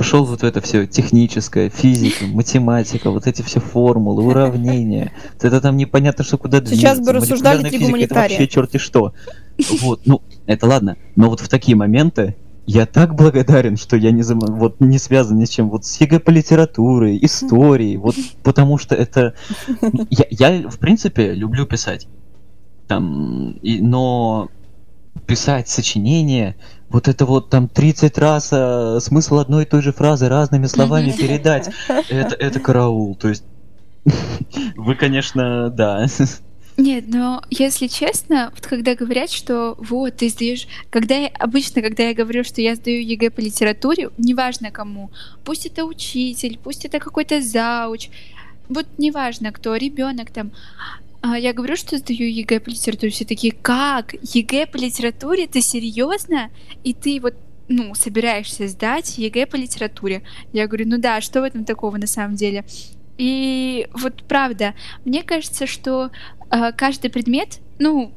[0.00, 5.12] пошел вот в это все техническое, физика, математика, вот эти все формулы, уравнения.
[5.40, 6.80] Это там непонятно, что куда двигаться.
[6.80, 8.06] Сейчас бы рассуждали три гуманитария.
[8.06, 9.12] Это вообще черти что.
[9.82, 10.96] Вот, ну, это ладно.
[11.16, 12.34] Но вот в такие моменты
[12.66, 16.20] я так благодарен, что я не, вот, не связан ни с чем, вот с ЕГЭ
[16.20, 19.34] по литературе, историей, вот потому что это...
[20.10, 22.06] Я, я в принципе, люблю писать.
[22.86, 24.48] Там, и, но
[25.26, 26.56] писать сочинение,
[26.88, 31.12] вот это вот там 30 раз а, смысл одной и той же фразы разными словами
[31.12, 33.14] передать, это, это караул.
[33.14, 33.44] То есть
[34.76, 36.06] вы, конечно, да.
[36.76, 42.04] Нет, но если честно, вот когда говорят, что вот ты сдаешь, когда я обычно, когда
[42.04, 45.10] я говорю, что я сдаю ЕГЭ по литературе, неважно кому,
[45.44, 48.08] пусть это учитель, пусть это какой-то завуч,
[48.68, 50.52] вот неважно кто, ребенок там,
[51.22, 54.14] а я говорю, что сдаю ЕГЭ по литературе, все такие, как?
[54.34, 55.46] ЕГЭ по литературе?
[55.46, 56.50] Ты серьезно?
[56.82, 57.34] И ты вот
[57.68, 60.22] ну, собираешься сдать ЕГЭ по литературе.
[60.52, 62.64] Я говорю, ну да, что в этом такого на самом деле?
[63.20, 64.72] И вот правда,
[65.04, 66.10] мне кажется, что
[66.50, 68.14] э, каждый предмет, ну,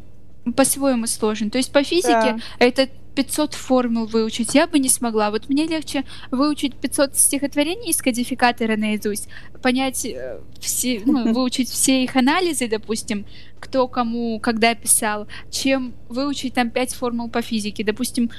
[0.56, 1.50] по-своему сложен.
[1.50, 2.40] То есть по физике да.
[2.58, 5.30] это 500 формул выучить я бы не смогла.
[5.30, 9.28] Вот мне легче выучить 500 стихотворений из кодификатора наизусть,
[9.62, 13.26] понять э, все, ну, выучить все их анализы, допустим,
[13.60, 17.84] кто кому когда писал, чем выучить там 5 формул по физике.
[17.84, 18.32] Допустим,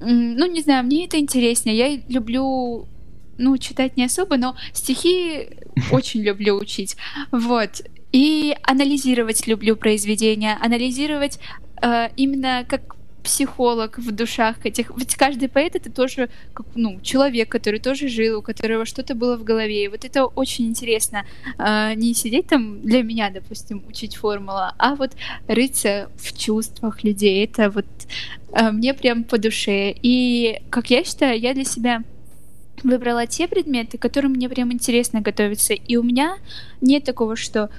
[0.00, 1.76] ну, не знаю, мне это интереснее.
[1.76, 2.88] Я люблю
[3.40, 5.48] ну, читать не особо, но стихи
[5.90, 6.96] очень люблю учить.
[7.32, 7.82] Вот.
[8.12, 11.38] И анализировать люблю произведения, анализировать
[11.82, 14.92] э, именно как психолог в душах этих.
[14.96, 19.36] Ведь каждый поэт это тоже как, ну, человек, который тоже жил, у которого что-то было
[19.36, 19.84] в голове.
[19.84, 21.24] И вот это очень интересно.
[21.58, 25.12] А, не сидеть там для меня, допустим, учить формулу, а вот
[25.48, 27.44] рыться в чувствах людей.
[27.44, 27.86] Это вот
[28.52, 29.94] а, мне прям по душе.
[30.02, 32.02] И, как я считаю, я для себя
[32.84, 35.74] выбрала те предметы, которым мне прям интересно готовиться.
[35.74, 36.36] И у меня
[36.80, 37.70] нет такого, что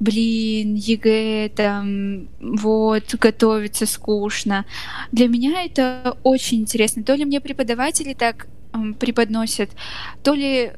[0.00, 4.64] блин, ЕГЭ, там, вот, готовиться скучно.
[5.12, 7.04] Для меня это очень интересно.
[7.04, 9.70] То ли мне преподаватели так эм, преподносят,
[10.22, 10.72] то ли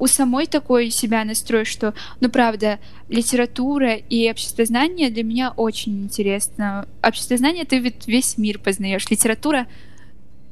[0.00, 6.88] у самой такой себя настрой, что, ну, правда, литература и обществознание для меня очень интересно.
[7.02, 9.10] Обществознание ты ведь весь мир познаешь.
[9.10, 9.66] Литература,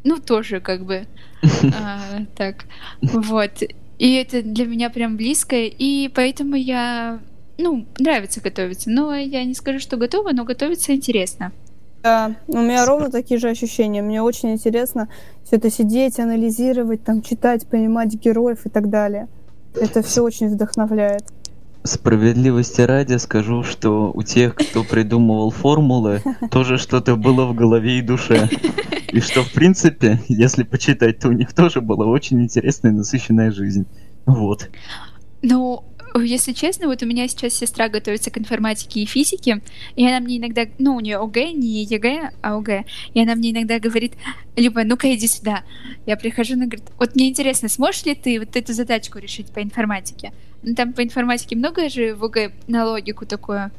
[0.04, 1.06] ну, тоже как бы
[1.74, 2.64] а, так.
[3.02, 3.62] Вот.
[3.98, 7.20] И это для меня прям близко, и поэтому я,
[7.58, 8.90] ну, нравится готовиться.
[8.90, 11.52] Но я не скажу, что готова, но готовиться интересно.
[12.02, 14.02] Да, у меня ровно такие же ощущения.
[14.02, 15.08] Мне очень интересно
[15.44, 19.28] все это сидеть, анализировать, там, читать, понимать героев и так далее.
[19.74, 21.24] Это все очень вдохновляет.
[21.84, 28.02] Справедливости ради скажу, что у тех, кто придумывал формулы, тоже что-то было в голове и
[28.02, 28.48] душе.
[29.12, 33.50] И что, в принципе, если почитать, то у них тоже была очень интересная и насыщенная
[33.50, 33.86] жизнь.
[34.26, 34.68] Вот.
[35.40, 35.84] Ну,
[36.20, 39.62] если честно, вот у меня сейчас сестра готовится к информатике и физике,
[39.96, 43.52] и она мне иногда, ну, у нее ОГЭ, не ЕГЭ, а ОГЭ, и она мне
[43.52, 44.14] иногда говорит,
[44.56, 45.62] Люба, ну-ка иди сюда.
[46.06, 49.62] Я прихожу, она говорит, вот мне интересно, сможешь ли ты вот эту задачку решить по
[49.62, 50.32] информатике?
[50.62, 53.71] Ну, там по информатике много же в ОГЭ на логику такое.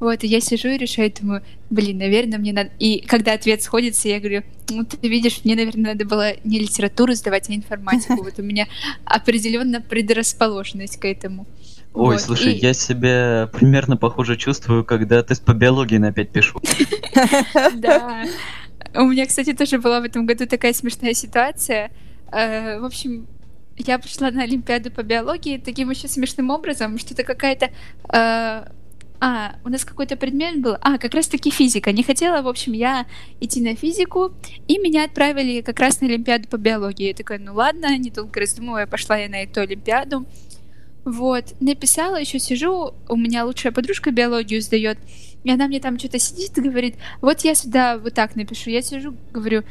[0.00, 2.70] Вот, и я сижу и решаю, думаю, блин, наверное, мне надо...
[2.78, 7.14] И когда ответ сходится, я говорю, ну, ты видишь, мне, наверное, надо было не литературу
[7.14, 8.22] сдавать, а информатику.
[8.22, 8.68] Вот у меня
[9.04, 11.46] определенно предрасположенность к этому.
[11.94, 12.58] Ой, вот, слушай, и...
[12.58, 16.60] я себя примерно похоже чувствую, когда тест по биологии на 5 пишу.
[17.74, 18.24] Да.
[18.94, 21.90] У меня, кстати, тоже была в этом году такая смешная ситуация.
[22.30, 23.26] Э, в общем,
[23.86, 27.70] я пришла на Олимпиаду по биологии таким еще смешным образом, что это какая-то...
[28.12, 28.68] Э,
[29.20, 30.76] а, у нас какой-то предмет был.
[30.80, 31.90] А, как раз-таки физика.
[31.90, 33.06] Не хотела, в общем, я
[33.40, 34.32] идти на физику,
[34.68, 37.08] и меня отправили как раз на Олимпиаду по биологии.
[37.08, 40.24] Я такая, ну ладно, недолго раздумывая, пошла я на эту Олимпиаду.
[41.04, 44.98] Вот, написала, еще сижу, у меня лучшая подружка биологию сдает,
[45.42, 48.70] и она мне там что-то сидит и говорит, вот я сюда вот так напишу.
[48.70, 49.64] Я сижу, говорю,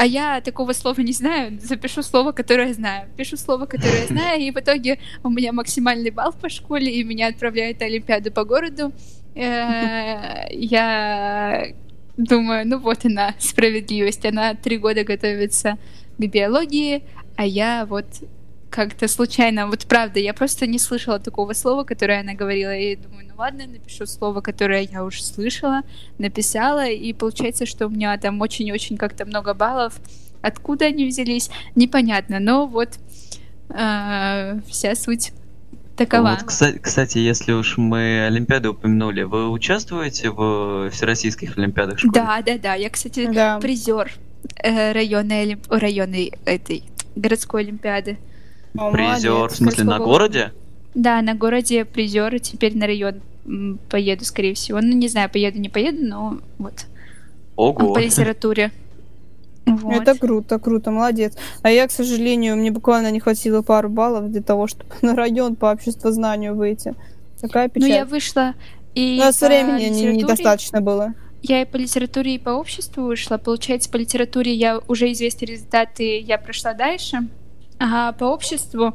[0.00, 3.10] а я такого слова не знаю, запишу слово, которое знаю.
[3.18, 7.04] Пишу слово, которое я знаю, и в итоге у меня максимальный балл по школе, и
[7.04, 8.92] меня отправляют на Олимпиаду по городу.
[9.34, 11.66] Э, я
[12.16, 14.24] думаю, ну вот она, справедливость.
[14.24, 15.76] Она три года готовится
[16.16, 17.02] к биологии,
[17.36, 18.06] а я вот
[18.70, 23.26] как-то случайно, вот правда, я просто не слышала такого слова, которое она говорила, и думаю,
[23.28, 25.82] ну ладно, напишу слово, которое я уже слышала,
[26.18, 30.00] написала, и получается, что у меня там очень-очень как-то много баллов.
[30.40, 32.98] Откуда они взялись, непонятно, но вот
[33.70, 35.32] э, вся суть
[35.96, 36.30] такова.
[36.30, 42.12] Вот, кстати, кстати, если уж мы Олимпиаду упомянули, вы участвуете в всероссийских Олимпиадах школе?
[42.14, 42.74] Да, да, да.
[42.74, 43.58] Я, кстати, да.
[43.58, 44.12] призер
[44.62, 46.84] э, районной, районной этой
[47.16, 48.16] городской Олимпиады.
[48.72, 50.52] Призер, в смысле, на городе?
[50.94, 53.20] Да, на городе призер, теперь на район
[53.88, 54.80] поеду, скорее всего.
[54.80, 56.86] Ну, не знаю, поеду, не поеду, но вот.
[57.56, 57.94] Ого.
[57.94, 58.72] По литературе.
[59.66, 60.02] Вот.
[60.02, 61.36] Это круто, круто, молодец.
[61.62, 65.54] А я, к сожалению, мне буквально не хватило пару баллов для того, чтобы на район
[65.54, 66.94] по обществознанию выйти.
[67.40, 67.88] Такая печаль.
[67.88, 68.54] Ну, я вышла
[68.94, 70.16] и У нас времени литературе...
[70.16, 71.14] недостаточно было.
[71.42, 73.38] Я и по литературе, и по обществу вышла.
[73.38, 77.28] Получается, по литературе я уже известны результаты, я прошла дальше.
[77.80, 78.94] По обществу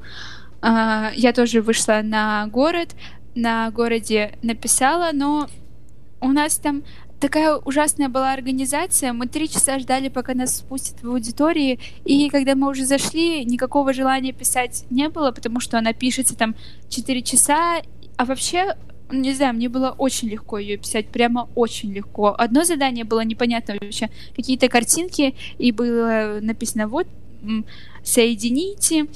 [0.62, 2.96] а, я тоже вышла на город,
[3.34, 5.48] на городе написала, но
[6.22, 6.84] у нас там
[7.20, 9.12] такая ужасная была организация.
[9.12, 11.80] Мы три часа ждали, пока нас спустят в аудитории.
[12.04, 16.56] И когда мы уже зашли, никакого желания писать не было, потому что она пишется там
[16.90, 17.82] четыре часа.
[18.18, 18.76] А вообще,
[19.12, 22.36] не знаю, мне было очень легко ее писать, прямо очень легко.
[22.38, 24.10] Одно задание было непонятно вообще.
[24.36, 27.08] Какие-то картинки, и было написано вот
[28.04, 29.08] соедините,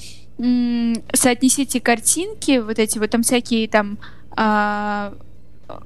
[1.12, 3.98] соотнесите картинки, вот эти вот там всякие там
[4.36, 5.14] а,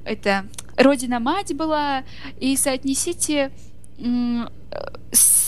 [0.04, 2.04] это Родина-мать была,
[2.40, 3.50] и соотнесите
[5.12, 5.44] с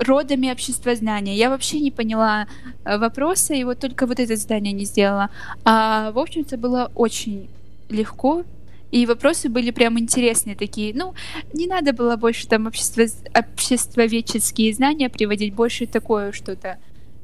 [0.00, 1.34] родами обществознания.
[1.36, 2.46] Я вообще не поняла
[2.84, 5.30] э, вопроса, и вот только вот это задание не сделала.
[5.64, 7.48] А, в общем-то, было очень
[7.88, 8.44] легко,
[8.90, 10.92] и вопросы были прям интересные такие.
[10.94, 11.14] Ну,
[11.52, 16.78] не надо было больше там общество, обществоведческие знания приводить, больше такое что-то,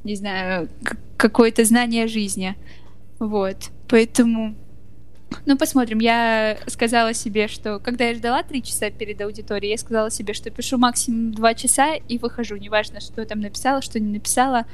[0.04, 0.68] не знаю,
[1.16, 2.56] какое-то знание жизни.
[3.18, 3.70] Вот.
[3.88, 4.54] Поэтому
[5.44, 5.98] ну, посмотрим.
[5.98, 10.50] Я сказала себе, что когда я ждала три часа перед аудиторией, я сказала себе, что
[10.50, 12.56] пишу максимум два часа и выхожу.
[12.56, 14.66] Неважно, что я там написала, что не написала.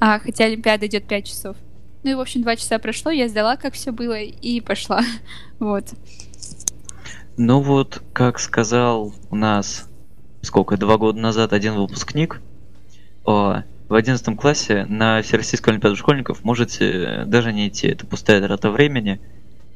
[0.00, 1.56] А, хотя Олимпиада идет пять часов.
[2.02, 5.02] Ну и, в общем, два часа прошло, я сдала, как все было, и пошла.
[5.58, 5.84] Вот.
[7.42, 9.88] Ну вот, как сказал у нас,
[10.42, 12.38] сколько, два года назад один выпускник,
[13.24, 17.86] о, в одиннадцатом классе на Всероссийскую Олимпиаду школьников можете даже не идти.
[17.86, 19.22] Это пустая трата времени.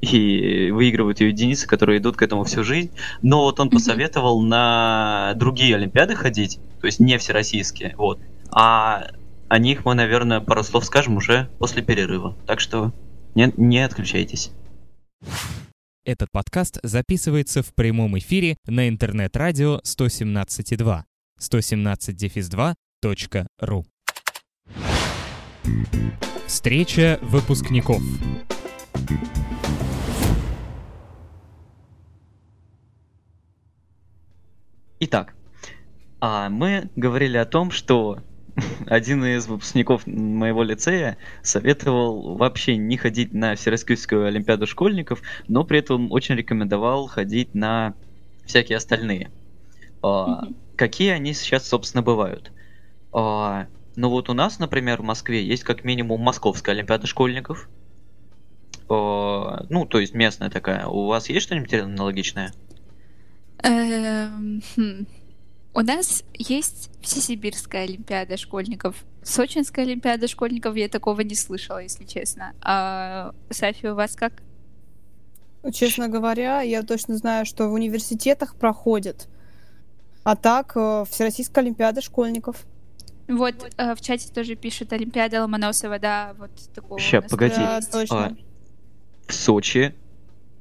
[0.03, 2.90] И выигрывают ее единицы, которые идут к этому всю жизнь.
[3.22, 9.07] Но вот он посоветовал на другие Олимпиады ходить, то есть не всероссийские, вот, а
[9.48, 12.37] о них мы, наверное, пару слов скажем уже после перерыва.
[12.46, 12.92] Так что
[13.35, 14.50] не, не отключайтесь.
[16.07, 21.05] Этот подкаст записывается в прямом эфире на интернет-радио 117.2
[21.40, 23.85] 117-2.ru
[26.47, 28.03] Встреча выпускников.
[35.01, 35.35] Итак,
[36.21, 38.19] а мы говорили о том, что
[38.87, 45.81] один из выпускников моего лицея советовал вообще не ходить на Всероссийскую Олимпиаду школьников, но при
[45.81, 47.95] этом очень рекомендовал ходить на
[48.45, 49.31] всякие остальные.
[50.03, 50.45] А,
[50.77, 52.53] какие они сейчас, собственно, бывают?
[53.12, 57.69] А, ну вот у нас, например, в Москве есть как минимум Московская Олимпиада школьников.
[58.88, 60.87] А, ну, то есть местная такая.
[60.87, 62.53] У вас есть что-нибудь аналогичное?
[65.75, 69.05] У нас есть Всесибирская Олимпиада школьников.
[69.25, 72.55] Сочинская Олимпиада школьников я такого не слышала, если честно.
[72.61, 74.35] А Сафи, у вас как?
[75.73, 79.27] Честно говоря, я точно знаю, что в университетах проходит.
[80.23, 82.65] А так, э, Всероссийская Олимпиада школьников.
[83.27, 87.01] Вот э, в чате тоже пишет Олимпиада Ломоносова, да, вот такого.
[87.01, 87.57] Сейчас, погоди.
[87.57, 88.27] Да, точно.
[88.27, 88.37] А,
[89.27, 89.95] в Сочи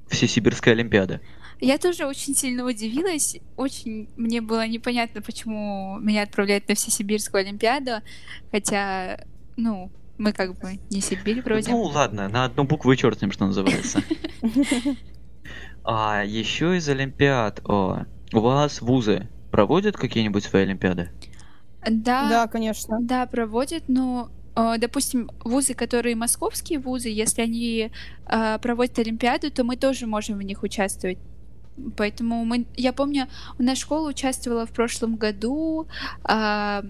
[0.08, 1.22] Всесибирская Олимпиада.
[1.60, 3.38] Я тоже очень сильно удивилась.
[3.58, 8.04] Очень мне было непонятно, почему меня отправляют на Всесибирскую Олимпиаду.
[8.52, 9.26] Хотя,
[9.58, 11.72] ну, мы как бы не Сибирь вроде.
[11.72, 14.02] Ну ладно, на одну букву и чертнем, что называется.
[15.86, 21.10] А еще из Олимпиад, о, у вас вузы проводят какие-нибудь свои Олимпиады?
[21.86, 23.00] Да, Да, конечно.
[23.02, 27.92] да, проводят, но э, допустим, вузы, которые московские вузы, если они
[28.26, 31.18] э, проводят Олимпиаду, то мы тоже можем в них участвовать.
[31.98, 35.88] Поэтому мы, я помню, у школа участвовала в прошлом году
[36.24, 36.84] а,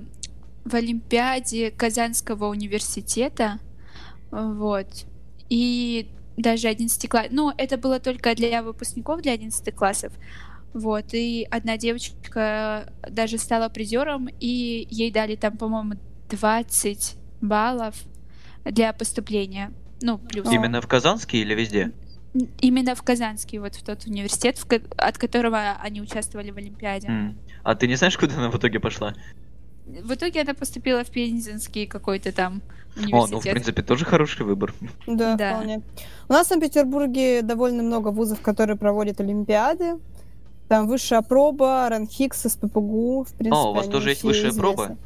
[0.66, 3.60] в Олимпиаде Казанского университета,
[4.32, 4.88] вот.
[5.50, 7.32] И даже 11 классов.
[7.32, 10.12] Ну, это было только для выпускников, для 11 классов.
[10.74, 11.14] Вот.
[11.14, 15.94] И одна девочка даже стала призером, и ей дали там, по-моему,
[16.30, 17.96] 20 баллов
[18.66, 19.72] для поступления.
[20.02, 20.52] Ну, плюс.
[20.52, 21.92] Именно в Казанский или везде?
[22.62, 27.08] Именно в Казанский, вот в тот университет, в ко- от которого они участвовали в Олимпиаде.
[27.08, 27.38] М.
[27.64, 29.14] А ты не знаешь, куда она в итоге пошла?
[29.86, 32.62] В итоге она поступила в Пензенский какой-то там
[32.96, 33.32] О, университет.
[33.32, 34.74] ну, в принципе, тоже хороший выбор.
[35.06, 35.54] Да, Да.
[35.56, 35.82] вполне.
[36.28, 40.00] У нас в Санкт-Петербурге довольно много вузов, которые проводят Олимпиады.
[40.70, 44.60] Там высшая проба, РАНХИКС, СППГУ, в принципе, О, у вас тоже есть высшая известны.
[44.62, 44.98] проба?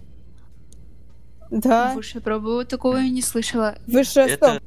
[1.49, 3.75] Да, Высшая проба, вот такого я не слышала.
[3.87, 4.63] высшая Это- стоп.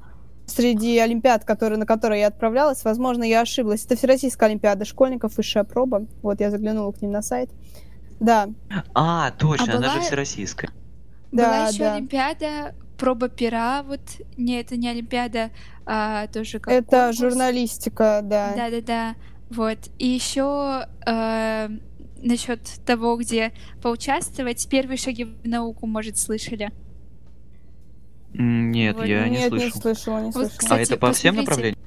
[0.50, 3.84] Среди олимпиад, которые, на которые я отправлялась, возможно, я ошиблась.
[3.86, 6.06] Это Всероссийская Олимпиада школьников, высшая проба.
[6.22, 7.50] Вот, я заглянула к ним на сайт.
[8.18, 8.48] Да,
[8.94, 10.70] А, точно, А она же была- всероссийская.
[11.32, 11.94] Была да, еще да.
[11.94, 14.00] Олимпиада, проба пера, вот,
[14.36, 15.50] не, это не Олимпиада,
[15.86, 17.16] а тоже как Это конкурс.
[17.18, 18.52] журналистика, да.
[18.56, 19.14] Да-да-да,
[19.50, 19.78] вот.
[19.98, 20.86] И еще
[22.22, 26.70] насчет того, где поучаствовать, первые шаги в науку, может, слышали?
[28.34, 29.80] Нет, Вот я не Нет, не слышал.
[29.80, 30.54] слышала, не Вот, слышала.
[30.54, 31.78] А кстати, это по всем направлениям?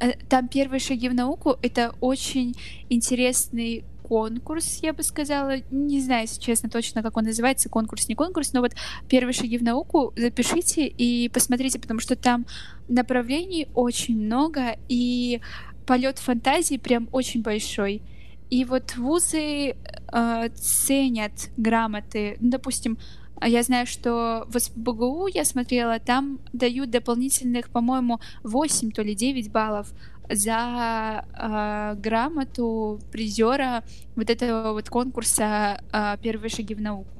[0.00, 2.54] Э, Там первые шаги в науку это очень
[2.88, 5.56] интересный конкурс, я бы сказала.
[5.70, 8.72] Не знаю, если честно, точно, как он называется, конкурс, не конкурс, но вот
[9.08, 12.46] первые шаги в науку запишите и посмотрите, потому что там
[12.88, 15.40] направлений очень много, и
[15.86, 18.02] полет фантазии прям очень большой.
[18.50, 19.74] И вот вузы
[20.12, 22.36] э, ценят грамоты.
[22.40, 22.98] Ну, допустим,
[23.40, 29.14] а я знаю, что в СПБГУ я смотрела, там дают дополнительных, по-моему, 8 то ли
[29.14, 29.92] 9 баллов
[30.30, 33.82] за э, грамоту призера
[34.14, 37.10] вот этого вот конкурса э, «Первые шаги в науку».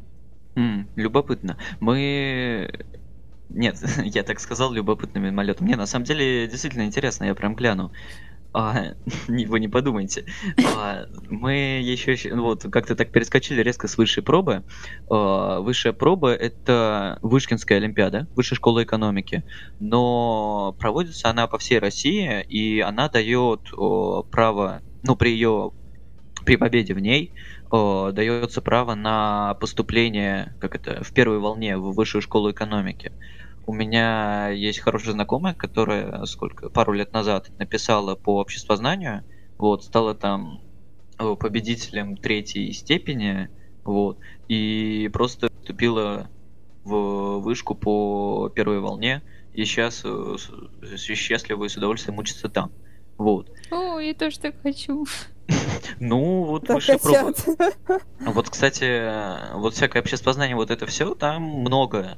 [0.57, 1.57] М, Любопытно.
[1.81, 2.70] Мы...
[3.48, 5.66] Нет, я так сказал любопытным мимолетом.
[5.66, 7.92] Не, на самом деле, действительно интересно, я прям гляну.
[8.52, 8.94] А,
[9.28, 10.24] вы не подумайте.
[10.76, 14.64] А, мы еще, ну вот как-то так перескочили резко с высшей пробы.
[15.11, 19.44] А, высшая проба это Вышкинская Олимпиада, Высшая школа экономики.
[19.80, 25.72] Но проводится она по всей России, и она дает о, право, ну, при ее
[26.44, 27.35] при победе в ней
[27.70, 33.12] о, дается право на поступление, как это, в первой волне в высшую школу экономики.
[33.69, 39.25] У меня есть хорошая знакомая, которая сколько пару лет назад написала по обществознанию,
[39.58, 40.62] вот стала там
[41.19, 43.50] э, победителем третьей степени,
[43.85, 44.16] вот
[44.48, 46.31] и просто поступила
[46.83, 49.21] в вышку по первой волне
[49.52, 50.02] и сейчас
[50.96, 52.73] счастливо и с удовольствием учится там.
[53.19, 53.50] Вот.
[53.71, 55.04] О, я тоже так хочу.
[56.00, 57.35] Ну, вот Так высшая проба.
[57.35, 58.02] хотят.
[58.21, 62.16] Вот, кстати, вот всякое обществознание, вот это все, там много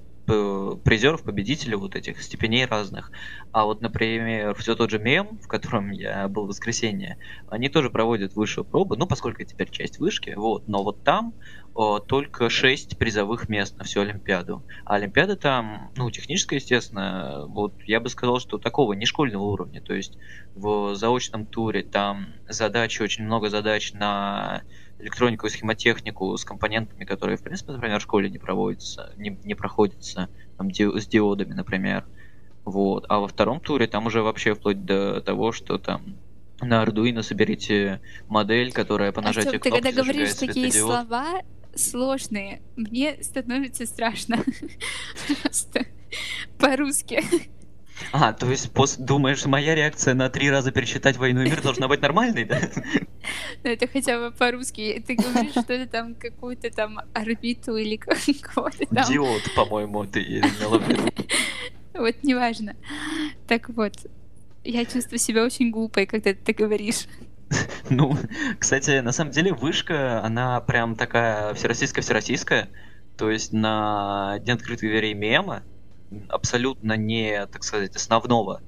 [0.85, 3.11] призеров, победителей вот этих степеней разных.
[3.53, 7.19] А вот, например, все тот же мем, в котором я был в воскресенье,
[7.49, 11.35] они тоже проводят высшую пробу, ну, поскольку теперь часть вышки, вот, но вот там
[11.75, 14.65] о, только 6 призовых мест на всю Олимпиаду.
[14.85, 19.81] А Олимпиада там, ну, техническая, естественно, вот я бы сказал, что такого не школьного уровня.
[19.81, 20.19] То есть
[20.55, 24.63] в заочном туре там задачи, очень много задач на
[25.01, 29.55] электронику и схемотехнику с компонентами, которые, в принципе, например, в школе не проводятся, не, не
[29.55, 32.05] проходятся, там, ди, с диодами, например.
[32.65, 33.07] Вот.
[33.09, 36.17] А во втором туре там уже вообще вплоть до того, что там
[36.61, 41.43] на Arduino соберите модель, которая по нажатию Артём, кнопки ты когда говоришь такие слова,
[41.75, 42.63] сложные.
[42.77, 44.45] Мне становится страшно.
[46.59, 47.23] По-русски.
[48.13, 48.97] А, то есть пос...
[48.97, 52.61] думаешь, моя реакция на три раза пересчитать «Войну и мир» должна быть нормальной, да?
[53.63, 55.03] Ну, это хотя бы по-русски.
[55.07, 59.05] Ты говоришь, что это там какую-то там орбиту или кого-то там...
[59.07, 61.03] Диод, по-моему, ты имела в виду.
[61.95, 62.77] Вот, неважно.
[63.47, 63.95] Так вот,
[64.65, 67.07] я чувствую себя очень глупой, когда ты говоришь.
[67.89, 68.17] Ну,
[68.59, 72.69] кстати, на самом деле вышка, она прям такая всероссийская-всероссийская.
[73.17, 75.63] То есть на День открытых дверей мема
[76.29, 78.63] абсолютно не, так сказать, основного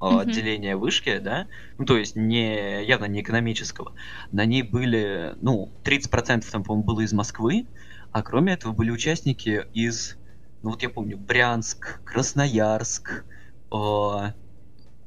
[0.00, 0.20] mm-hmm.
[0.20, 1.46] отделения вышки, да,
[1.78, 3.94] ну, то есть не, явно не экономического,
[4.32, 7.66] на ней были, ну, 30% там, по-моему, было из Москвы,
[8.12, 10.16] а кроме этого были участники из,
[10.62, 13.24] ну, вот я помню, Брянск, Красноярск,
[13.72, 14.32] э,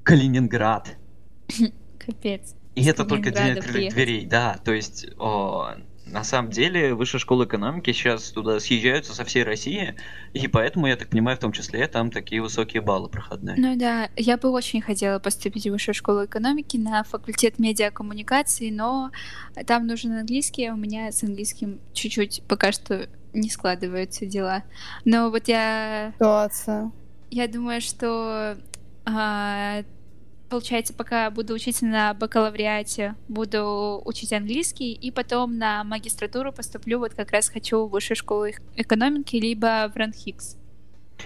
[0.03, 0.97] Калининград.
[1.99, 2.55] Капец.
[2.75, 4.57] И это только день открытых дверей, да.
[4.63, 5.75] То есть, о,
[6.05, 9.95] на самом деле, высшая школа экономики сейчас туда съезжаются со всей России,
[10.33, 13.55] и поэтому, я так понимаю, в том числе там такие высокие баллы проходные.
[13.57, 19.11] Ну да, я бы очень хотела поступить в высшую школу экономики на факультет медиакоммуникации, но
[19.65, 24.63] там нужен английский, а у меня с английским чуть-чуть пока что не складываются дела.
[25.05, 26.11] Но вот я...
[26.15, 26.91] Ситуация.
[27.31, 28.57] Я думаю, что
[29.05, 29.83] а,
[30.53, 37.15] получается, пока буду учиться на бакалавриате, буду учить английский, и потом на магистратуру поступлю, вот
[37.15, 38.45] как раз хочу в высшую школу
[38.75, 40.57] экономики, либо в Ранхикс.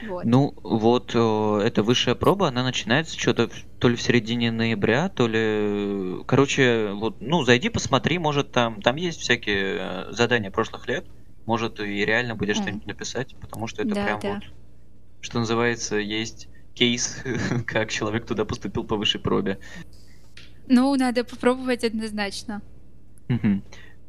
[0.08, 0.24] Вот.
[0.24, 3.50] Ну, вот э, эта высшая проба, она начинается что-то
[3.80, 6.24] то ли в середине ноября, то ли...
[6.26, 11.06] Короче, вот, ну, зайди, посмотри, может, там, там есть всякие э, задания прошлых лет,
[11.46, 12.62] может, и реально будешь mm.
[12.62, 14.34] что-нибудь написать, потому что это да, прям да.
[14.36, 14.44] вот,
[15.20, 16.48] что называется, есть
[16.78, 17.24] кейс,
[17.66, 19.60] как человек туда поступил по высшей пробе.
[20.68, 22.62] Ну, надо попробовать однозначно.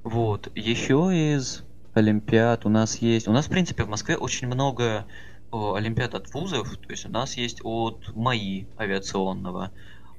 [0.05, 0.51] Вот.
[0.55, 1.65] Еще из
[1.95, 3.29] Олимпиад у нас есть...
[3.29, 5.07] У нас, в принципе, в Москве очень много
[5.51, 6.77] о, Олимпиад от вузов.
[6.77, 9.73] То есть у нас есть от МАИ авиационного.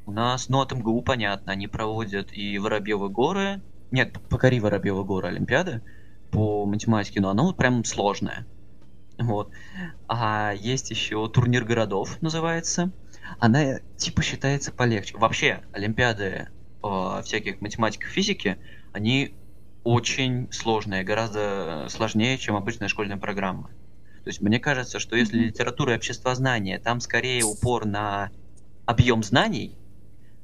[0.05, 3.61] У нас, ну, от МГУ, понятно, они проводят и Воробьевы горы.
[3.91, 5.81] Нет, покори Воробьевы горы Олимпиады
[6.31, 8.45] по математике, но оно прям сложное.
[9.23, 9.51] Вот.
[10.07, 12.91] А есть еще турнир городов, называется.
[13.39, 15.17] Она типа считается полегче.
[15.17, 16.47] Вообще, Олимпиады
[16.83, 18.57] э, всяких математиков, физики,
[18.93, 19.33] они
[19.83, 23.69] очень сложные, гораздо сложнее, чем обычная школьная программа.
[24.23, 28.31] То есть мне кажется, что если литература и обществознание, там скорее упор на
[28.85, 29.75] объем знаний.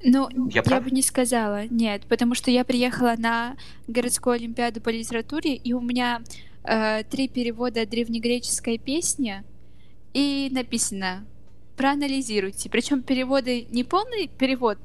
[0.04, 3.56] Ну, я, я бы не сказала, нет, потому что я приехала на
[3.88, 6.22] городскую олимпиаду по литературе, и у меня
[6.68, 9.44] э, три перевода древнегреческой песни,
[10.14, 11.26] и написано
[11.76, 12.70] проанализируйте.
[12.70, 14.78] Причем переводы не полный перевод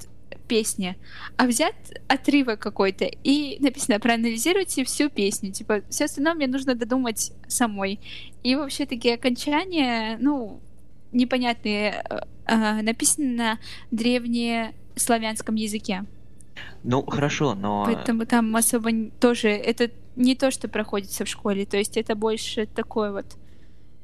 [0.49, 0.97] песни,
[1.37, 1.75] а взят
[2.09, 5.53] отрывок какой-то и написано проанализируйте всю песню.
[5.53, 8.01] Типа, все остальное мне нужно додумать самой.
[8.43, 10.61] И вообще такие окончания, ну,
[11.13, 13.59] непонятные, э, э, написаны на
[13.93, 16.05] древнеславянском языке.
[16.83, 17.85] Ну, хорошо, но...
[17.87, 18.91] Поэтому там особо
[19.21, 19.49] тоже...
[19.49, 21.67] Это не то, что проходится в школе.
[21.67, 23.27] То есть это больше такое вот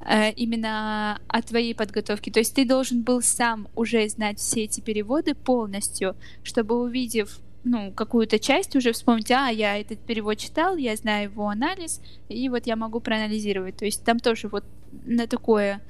[0.01, 2.31] э, именно о твоей подготовке.
[2.31, 7.91] То есть ты должен был сам уже знать все эти переводы полностью, чтобы увидев ну,
[7.91, 12.67] какую-то часть уже вспомнить, а, я этот перевод читал, я знаю его анализ, и вот
[12.67, 13.77] я могу проанализировать.
[13.77, 14.65] То есть там тоже вот
[15.05, 15.81] на такое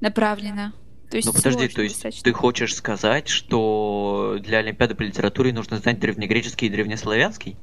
[0.00, 0.72] направлено.
[1.10, 2.24] То есть ну подожди, то есть достаточно.
[2.24, 7.56] ты хочешь сказать, что для Олимпиады по литературе нужно знать древнегреческий и древнеславянский?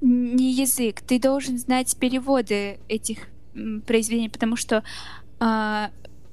[0.00, 3.28] Не язык, ты должен знать переводы этих
[3.86, 4.84] произведений, потому что
[5.40, 5.90] а,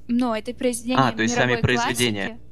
[0.08, 2.26] ну, это произведение А, то есть сами произведения.
[2.26, 2.43] Классики.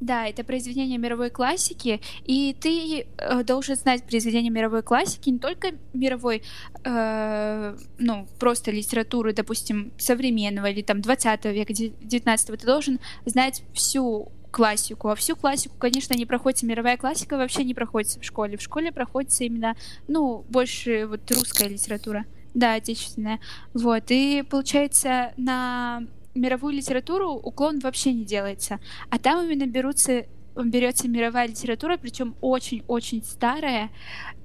[0.00, 5.72] Да, это произведение мировой классики, и ты э, должен знать произведения мировой классики, не только
[5.92, 6.42] мировой,
[6.84, 14.32] э, ну, просто литературы, допустим, современного или там 20 века, 19 ты должен знать всю
[14.50, 15.08] классику.
[15.08, 16.66] А всю классику, конечно, не проходится.
[16.66, 18.56] Мировая классика вообще не проходится в школе.
[18.56, 19.76] В школе проходится именно,
[20.08, 22.24] ну, больше вот русская литература.
[22.54, 23.38] Да, отечественная.
[23.74, 24.04] Вот.
[24.08, 26.02] И получается, на
[26.34, 28.80] мировую литературу уклон вообще не делается.
[29.10, 30.26] А там именно берутся
[30.56, 33.90] берется мировая литература, причем очень-очень старая,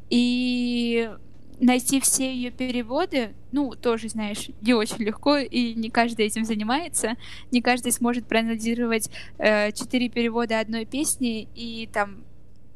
[0.10, 1.10] и
[1.60, 7.16] найти все ее переводы, ну, тоже, знаешь, не очень легко, и не каждый этим занимается.
[7.52, 12.25] Не каждый сможет проанализировать э, четыре перевода одной песни и там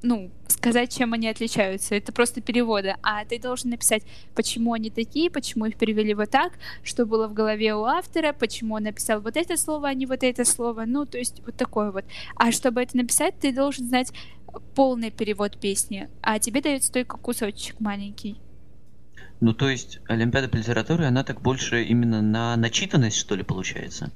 [0.01, 1.95] ну, сказать, чем они отличаются.
[1.95, 2.95] Это просто переводы.
[3.01, 4.03] А ты должен написать,
[4.35, 8.75] почему они такие, почему их перевели вот так, что было в голове у автора, почему
[8.75, 10.83] он написал вот это слово, а не вот это слово.
[10.85, 12.05] Ну, то есть вот такое вот.
[12.35, 14.11] А чтобы это написать, ты должен знать
[14.75, 18.37] полный перевод песни, а тебе дается только кусочек маленький.
[19.41, 24.11] Ну, то есть Олимпиада по литературе, она так больше именно на начитанность, что ли, получается?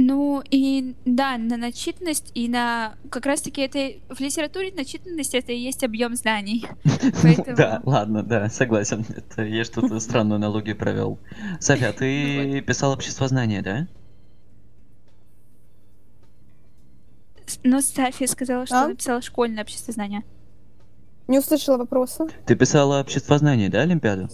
[0.00, 5.58] Ну и да, на начитанность и на как раз-таки это в литературе начитанность это и
[5.58, 6.64] есть объем знаний.
[7.56, 9.04] Да, ладно, да, согласен.
[9.08, 11.18] Это я что-то странную аналогию провел.
[11.58, 13.88] София, ты ну писал обществознание, да?
[17.64, 18.88] Ну, София сказала, что а?
[18.88, 20.22] написала школьное обществознание.
[21.26, 22.28] Не услышала вопроса.
[22.46, 24.28] Ты писала обществознание, да, Олимпиаду?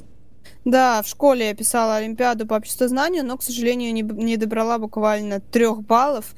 [0.64, 5.40] Да, в школе я писала Олимпиаду по обществознанию, но, к сожалению, не, не добрала буквально
[5.40, 6.34] трех баллов,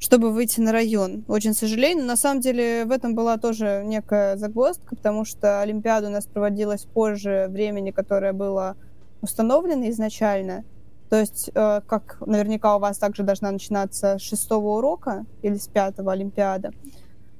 [0.00, 1.24] чтобы выйти на район.
[1.28, 6.08] Очень сожалею, но на самом деле в этом была тоже некая загвоздка, потому что Олимпиада
[6.08, 8.76] у нас проводилась позже времени, которое было
[9.20, 10.64] установлено изначально.
[11.08, 15.68] То есть, э, как наверняка у вас также должна начинаться с шестого урока или с
[15.68, 16.72] пятого Олимпиада.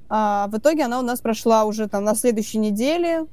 [0.09, 3.27] А в итоге она у нас прошла уже там на следующей неделе,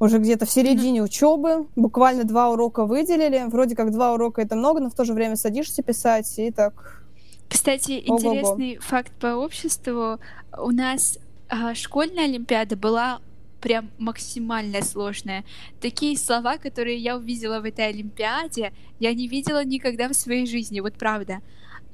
[0.00, 3.44] уже где-то в середине учебы, буквально два урока выделили.
[3.48, 7.04] Вроде как два урока это много, но в то же время садишься писать и так.
[7.48, 8.34] Кстати, Ого-го.
[8.34, 10.18] интересный факт по обществу.
[10.56, 11.18] У нас
[11.48, 13.20] а, школьная олимпиада была
[13.60, 15.44] прям максимально сложная.
[15.80, 20.80] Такие слова, которые я увидела в этой олимпиаде, я не видела никогда в своей жизни,
[20.80, 21.40] вот правда.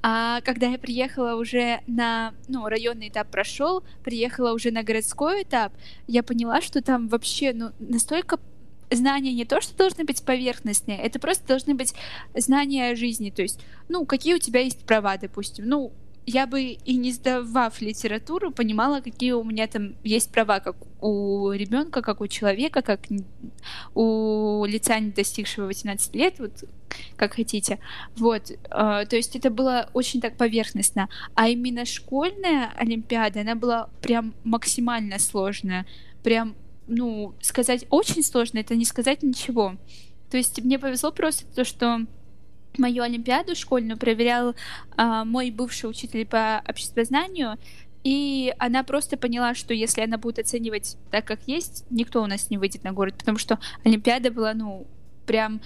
[0.06, 5.72] А когда я приехала уже на, ну, районный этап прошел, приехала уже на городской этап,
[6.06, 8.38] я поняла, что там вообще, ну, настолько
[8.90, 11.94] знания не то, что должны быть поверхностные, это просто должны быть
[12.34, 13.30] знания о жизни.
[13.30, 15.66] То есть, ну, какие у тебя есть права, допустим.
[15.66, 15.90] Ну,
[16.26, 21.50] я бы и не сдавав литературу, понимала, какие у меня там есть права, как у
[21.52, 23.00] ребенка, как у человека, как
[23.94, 26.64] у лица, не достигшего 18 лет, вот
[27.16, 27.78] как хотите.
[28.16, 31.08] Вот, э, то есть это было очень так поверхностно.
[31.34, 35.86] А именно школьная Олимпиада, она была прям максимально сложная.
[36.22, 36.54] Прям,
[36.86, 39.76] ну, сказать очень сложно, это не сказать ничего.
[40.30, 42.06] То есть мне повезло просто то, что
[42.78, 44.54] мою Олимпиаду школьную проверял
[44.96, 47.56] а, мой бывший учитель по обществознанию,
[48.02, 52.50] и она просто поняла, что если она будет оценивать так, как есть, никто у нас
[52.50, 54.86] не выйдет на город, потому что Олимпиада была, ну,
[55.24, 55.62] прям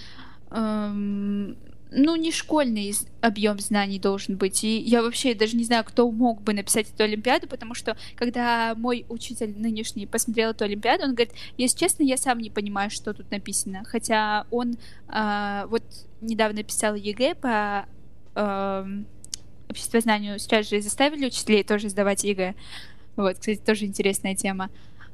[0.51, 1.57] эм,
[1.91, 4.63] ну, не школьный объем знаний должен быть.
[4.65, 8.75] И я вообще даже не знаю, кто мог бы написать эту Олимпиаду, потому что когда
[8.77, 13.15] мой учитель нынешний посмотрел эту Олимпиаду, он говорит, если честно, я сам не понимаю, что
[13.15, 13.85] тут написано.
[13.87, 14.77] Хотя он
[15.09, 15.83] э, вот
[16.21, 17.87] недавно писал ЕГЭ по
[18.35, 18.87] э,
[19.71, 22.55] обществознанию, сейчас же заставили учителей тоже сдавать ЕГЭ.
[23.17, 24.71] Вот, кстати, тоже интересная тема.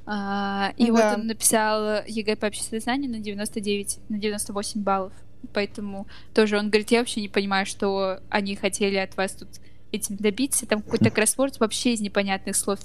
[0.07, 0.93] Э, и да.
[0.93, 5.14] вот он написал ЕГЭ по обществознанию на 99, на 98 баллов
[5.53, 9.49] поэтому тоже он говорит, я вообще не понимаю, что они хотели от вас тут
[9.92, 12.78] этим добиться, там какой-то кроссворд вообще из непонятных слов.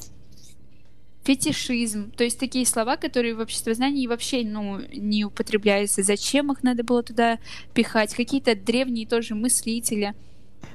[1.24, 6.02] Фетишизм, то есть такие слова, которые в обществознании вообще ну, не употребляются.
[6.02, 7.40] Зачем их надо было туда
[7.74, 8.14] пихать?
[8.16, 10.16] Какие-то древние тоже мыслители.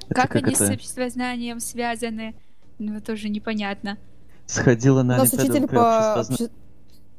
[0.07, 0.66] Это как, как они это...
[0.66, 2.35] с обществознанием связаны?
[2.78, 3.99] Ну, тоже непонятно.
[4.47, 6.51] Сходила на Олимпиаду по обществозна...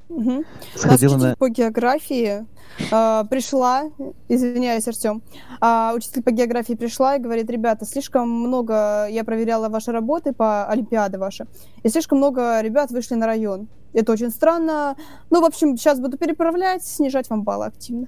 [0.09, 0.43] Угу.
[0.75, 1.35] Сходила на...
[1.35, 2.45] по географии
[2.91, 3.85] э, пришла,
[4.27, 5.23] извиняюсь, Артем,
[5.61, 10.65] э, учитель по географии пришла и говорит, ребята, слишком много, я проверяла ваши работы по
[10.67, 11.47] Олимпиаде ваши,
[11.83, 13.67] и слишком много ребят вышли на район.
[13.93, 14.97] Это очень странно.
[15.29, 18.07] Ну, в общем, сейчас буду переправлять, снижать вам баллы активно.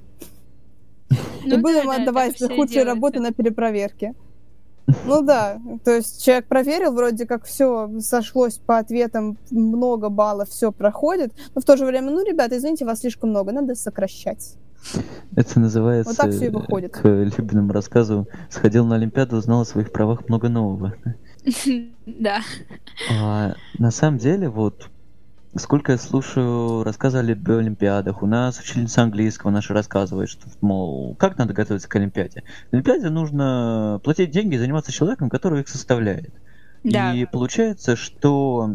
[1.46, 4.14] Ну, и будем да, отдавать да, худшие работы на перепроверке.
[5.06, 10.72] Ну да, то есть человек проверил, вроде как все сошлось по ответам, много баллов, все
[10.72, 14.56] проходит, но в то же время, ну, ребята, извините, вас слишком много, надо сокращать.
[15.36, 16.94] Это называется, вот так все и выходит.
[16.94, 20.96] к любимому рассказу, сходил на Олимпиаду, узнал о своих правах много нового.
[22.06, 22.42] Да.
[23.12, 24.90] А, на самом деле, вот
[25.60, 31.38] Сколько я слушаю рассказы о Олимпиадах, у нас учительница английского наша рассказывает, что, мол, как
[31.38, 32.44] надо готовиться к Олимпиаде.
[32.70, 36.34] В Олимпиаде нужно платить деньги и заниматься человеком, который их составляет.
[36.84, 37.14] Да.
[37.14, 38.70] И получается, что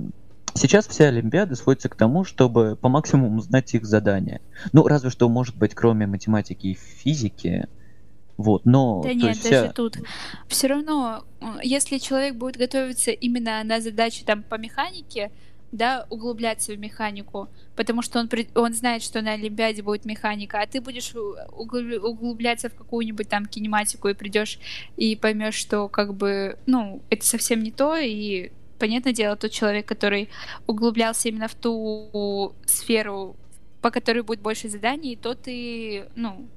[0.54, 4.40] сейчас вся Олимпиада сводится к тому, чтобы по максимуму знать их задания.
[4.72, 7.68] Ну, разве что, может быть, кроме математики и физики,
[8.36, 9.02] Вот, но...
[9.02, 9.72] Да нет, даже вся...
[9.72, 9.98] тут.
[10.48, 11.24] Все равно,
[11.62, 15.30] если человек будет готовиться именно на задачи там по механике,
[15.72, 20.66] да, углубляться в механику, потому что он, он знает, что на Олимпиаде будет механика, а
[20.66, 24.58] ты будешь углубляться в какую-нибудь там кинематику и придешь
[24.96, 29.86] и поймешь, что как бы, ну, это совсем не то, и понятное дело, тот человек,
[29.86, 30.28] который
[30.66, 33.36] углублялся именно в ту сферу,
[33.80, 36.48] по которой будет больше заданий, тот и, ну,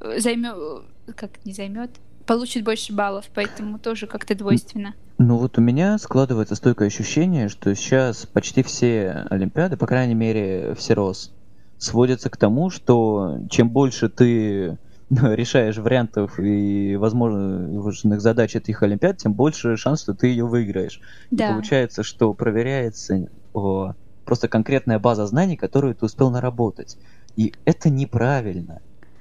[0.00, 0.84] займет,
[1.16, 1.90] как не займет,
[2.26, 4.94] получит больше баллов, поэтому тоже как-то двойственно.
[5.18, 10.74] Ну вот у меня складывается стойкое ощущение, что сейчас почти все Олимпиады, по крайней мере,
[10.76, 11.32] все РОС,
[11.78, 14.76] сводятся к тому, что чем больше ты
[15.10, 21.00] решаешь вариантов и возможных задач этих Олимпиад, тем больше шанс, что ты ее выиграешь.
[21.30, 21.48] Да.
[21.48, 23.92] И получается, что проверяется о,
[24.24, 26.96] просто конкретная база знаний, которую ты успел наработать.
[27.36, 28.80] И это неправильно.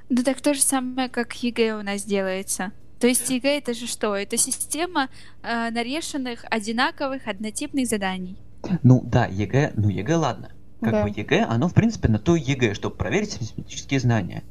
[0.10, 2.72] Да так то же самое, как ЕГЭ у нас делается.
[3.04, 4.16] То есть ЕГЭ это же что?
[4.16, 5.10] Это система
[5.42, 8.38] э, нарешенных, одинаковых, однотипных заданий.
[8.82, 10.52] Ну да, ЕГЭ, ну ЕГЭ ладно.
[10.80, 11.04] Как да.
[11.04, 14.44] бы ЕГЭ, оно в принципе на то ЕГЭ, чтобы проверить математические знания.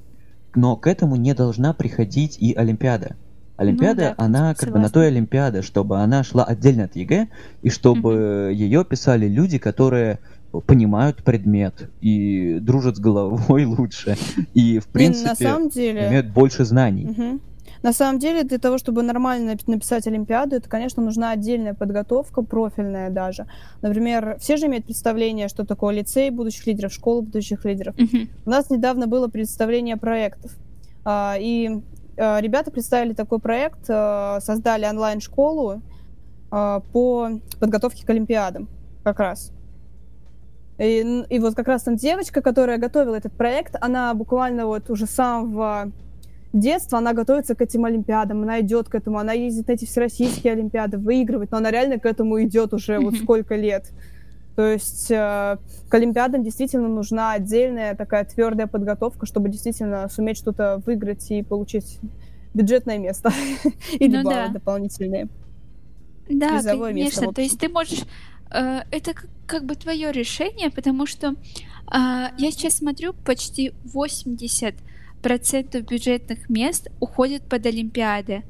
[0.54, 3.16] Но к этому не должна приходить и Олимпиада.
[3.56, 7.28] Олимпиада, ну, да, она как бы на той Олимпиада, чтобы она шла отдельно от ЕГЭ,
[7.62, 8.52] и чтобы угу.
[8.52, 10.18] ее писали люди, которые
[10.66, 14.18] понимают предмет и дружат с головой лучше.
[14.52, 16.06] И, в принципе, на самом деле...
[16.08, 17.06] имеют больше знаний.
[17.06, 17.40] Угу.
[17.82, 23.10] На самом деле, для того, чтобы нормально написать Олимпиаду, это, конечно, нужна отдельная подготовка, профильная
[23.10, 23.46] даже.
[23.80, 27.96] Например, все же имеют представление, что такое лицей будущих лидеров, школа будущих лидеров.
[27.96, 28.28] Mm-hmm.
[28.46, 30.52] У нас недавно было представление проектов.
[31.04, 31.82] А, и
[32.16, 35.82] а, ребята представили такой проект, а, создали онлайн-школу
[36.50, 37.30] по
[37.60, 38.68] подготовке к Олимпиадам
[39.04, 39.52] как раз.
[40.78, 45.06] И, и вот как раз там девочка, которая готовила этот проект, она буквально вот уже
[45.06, 45.92] с самого
[46.52, 50.52] детства она готовится к этим Олимпиадам, она идет к этому, она ездит на эти всероссийские
[50.52, 53.90] Олимпиады, выигрывает, но она реально к этому идет уже вот сколько лет.
[54.54, 55.56] То есть э,
[55.88, 61.98] к Олимпиадам действительно нужна отдельная такая твердая подготовка, чтобы действительно суметь что-то выиграть и получить
[62.52, 63.32] бюджетное место
[63.94, 64.48] или ну, баллы да.
[64.48, 65.28] дополнительные.
[66.28, 67.20] Да, Призовое конечно.
[67.20, 68.04] Место, то есть ты можешь...
[68.50, 71.34] Э, это как, как бы твое решение, потому что э,
[71.90, 74.74] я сейчас смотрю почти 80
[75.22, 78.42] процентов бюджетных мест уходит под Олимпиады.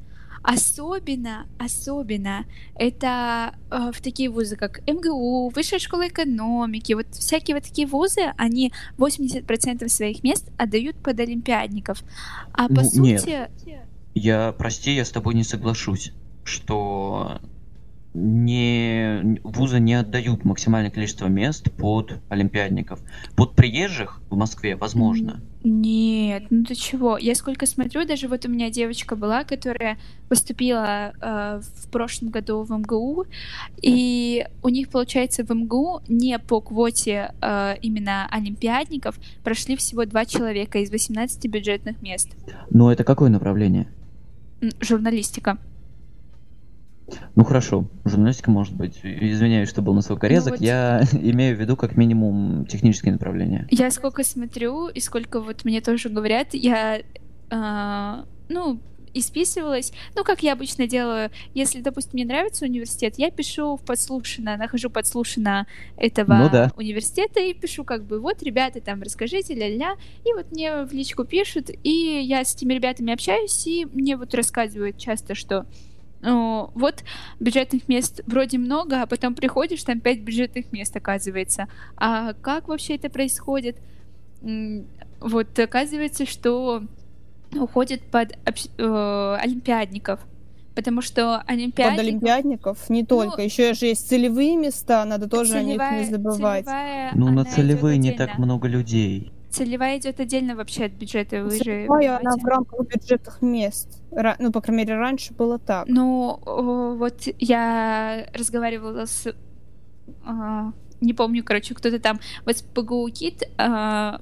[0.43, 2.45] Особенно, особенно
[2.75, 8.33] это э, в такие вузы, как МГУ, Высшая школа экономики, вот всякие вот такие вузы,
[8.35, 12.03] они 80% своих мест отдают под олимпиадников.
[12.51, 13.47] А по ну, сути...
[13.65, 13.83] Нет.
[14.15, 16.11] Я, прости, я с тобой не соглашусь,
[16.43, 17.39] что
[18.13, 22.99] не вузы не отдают максимальное количество мест под олимпиадников.
[23.35, 25.41] Под приезжих в Москве возможно.
[25.63, 27.17] Нет, ну ты чего?
[27.17, 29.97] Я сколько смотрю, даже вот у меня девочка была, которая
[30.27, 33.25] поступила э, в прошлом году в МГУ,
[33.81, 40.25] и у них, получается, в МГУ не по квоте э, именно олимпиадников прошли всего два
[40.25, 42.29] человека из 18 бюджетных мест.
[42.69, 43.87] Ну это какое направление?
[44.81, 45.57] Журналистика.
[47.35, 48.99] Ну хорошо, журналистика может быть.
[49.03, 50.61] Извиняюсь, что был насколько Ну, вот...
[50.61, 53.67] Я имею в виду как минимум технические направления.
[53.71, 57.01] Я сколько смотрю и сколько вот мне тоже говорят, я
[57.49, 58.79] э, ну
[59.13, 59.93] исписывалась.
[60.15, 64.89] Ну, как я обычно делаю, если, допустим, мне нравится университет, я пишу в подслушано, нахожу
[64.89, 66.71] подслушано этого ну, да.
[66.75, 69.95] университета и пишу как бы, вот, ребята, там, расскажите, ля-ля,
[70.25, 74.33] и вот мне в личку пишут, и я с этими ребятами общаюсь, и мне вот
[74.33, 75.65] рассказывают часто, что ну,
[76.23, 77.03] вот
[77.39, 81.67] бюджетных мест вроде много, а потом приходишь, там пять бюджетных мест оказывается.
[81.97, 83.77] А как вообще это происходит?
[85.19, 86.83] Вот оказывается, что
[87.53, 88.33] уходит под
[88.77, 90.19] э, олимпиадников.
[90.75, 91.97] Потому что олимпиадников...
[91.97, 96.07] Под олимпиадников не только, ну, еще же есть целевые места, надо тоже целевая, о них
[96.07, 96.65] не забывать.
[96.65, 99.31] Целевая, ну, на целевые не так много людей.
[99.51, 101.43] Целевая идет отдельно вообще от бюджета.
[101.43, 104.01] Вы Целевая, она в рамках бюджетных мест.
[104.39, 105.87] Ну, по крайней мере, раньше было так.
[105.87, 106.39] Ну,
[106.97, 109.33] вот я разговаривала с
[110.25, 113.43] а, не помню, короче, кто-то там вот с ПГУ КИТ,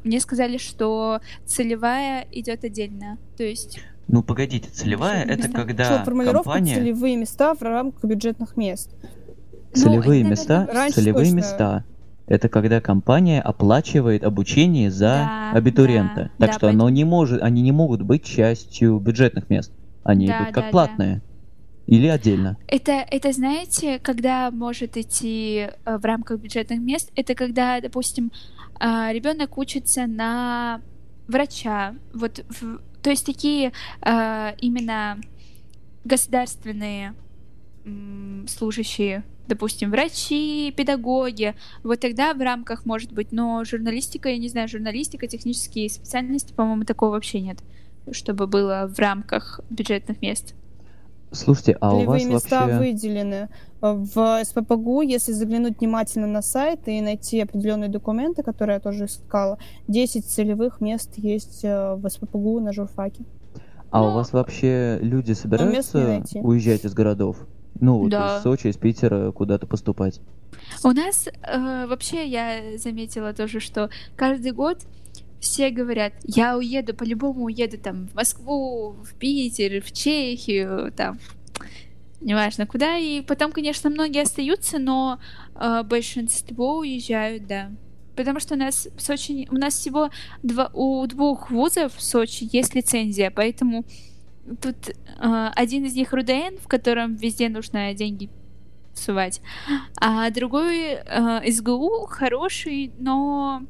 [0.03, 3.79] мне сказали, что целевая идет отдельно, то есть...
[4.07, 6.75] Ну, погодите, целевая это когда Что, формулировка компания...
[6.75, 8.89] целевые места в рамках бюджетных мест.
[9.73, 11.35] Целевые ну, места, целевые точно...
[11.35, 11.85] места
[12.27, 16.15] это когда компания оплачивает обучение за да, абитуриента.
[16.15, 16.83] Да, так да, что поэтому...
[16.83, 19.71] оно не может, они не могут быть частью бюджетных мест.
[20.03, 21.15] Они да, идут как да, платные.
[21.15, 21.21] Да.
[21.87, 22.57] Или отдельно?
[22.67, 28.31] Это, это, знаете, когда может идти э, в рамках бюджетных мест, это когда, допустим,
[28.79, 30.81] э, ребенок учится на
[31.27, 31.95] врача.
[32.13, 35.17] Вот в, то есть такие э, именно
[36.05, 37.13] государственные
[38.47, 44.67] служащие, допустим, врачи, педагоги, вот тогда в рамках может быть, но журналистика, я не знаю,
[44.67, 47.57] журналистика, технические специальности, по-моему, такого вообще нет,
[48.11, 50.55] чтобы было в рамках бюджетных мест.
[51.31, 52.77] Слушайте, а у вас места вообще...
[52.77, 53.49] выделены.
[53.79, 59.57] В СППГУ, если заглянуть внимательно на сайт и найти определенные документы, которые я тоже искала,
[59.87, 63.23] 10 целевых мест есть э, в СППГУ на журфаке.
[63.89, 67.37] А ну, у вас вообще люди собираются уезжать из городов?
[67.79, 68.37] Ну, вот да.
[68.37, 70.21] из Сочи, из Питера куда-то поступать?
[70.83, 74.79] У нас э, вообще я заметила тоже, что каждый год
[75.41, 81.19] все говорят, я уеду, по-любому уеду там в Москву, в Питер, в Чехию, там,
[82.21, 82.97] неважно куда.
[82.97, 85.19] И потом, конечно, многие остаются, но
[85.55, 87.71] э, большинство уезжают, да.
[88.15, 90.11] Потому что у нас в Сочи, у нас всего
[90.43, 93.83] два, у двух вузов в Сочи есть лицензия, поэтому
[94.61, 94.93] тут э,
[95.55, 98.29] один из них РУДН, в котором везде нужно деньги
[98.93, 99.41] сувать,
[99.99, 103.63] а другой э, СГУ хороший, но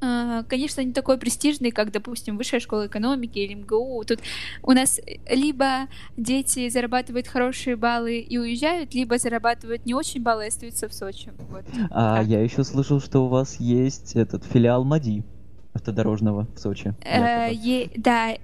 [0.00, 4.04] конечно, не такой престижный, как, допустим, Высшая школа экономики или МГУ.
[4.06, 4.20] Тут
[4.62, 10.48] у нас либо дети зарабатывают хорошие баллы и уезжают, либо зарабатывают не очень баллы и
[10.48, 11.32] остаются в Сочи.
[11.50, 11.64] Вот.
[11.90, 12.26] А так.
[12.26, 15.24] я еще слышал, что у вас есть этот филиал МАДИ
[15.72, 16.94] автодорожного в Сочи.
[17.02, 17.52] Э,
[17.96, 18.34] да,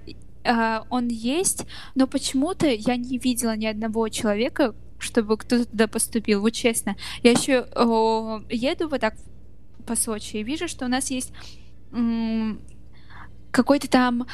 [0.43, 6.41] э, он есть, но почему-то я не видела ни одного человека, чтобы кто-то туда поступил.
[6.41, 6.95] Вот честно.
[7.21, 7.65] Я еще
[8.49, 9.15] еду вот так
[9.83, 11.31] по Сочи и вижу, что у нас есть
[13.51, 14.25] какой-то там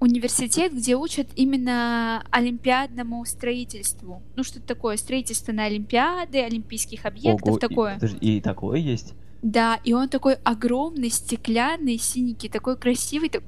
[0.00, 4.22] университет, где учат именно олимпиадному строительству.
[4.36, 7.98] Ну, что-то такое, строительство на Олимпиады, олимпийских объектов, Ого, такое.
[8.20, 9.14] И, и такое есть?
[9.42, 13.42] Да, и он такой огромный, стеклянный, синенький, такой красивый, так,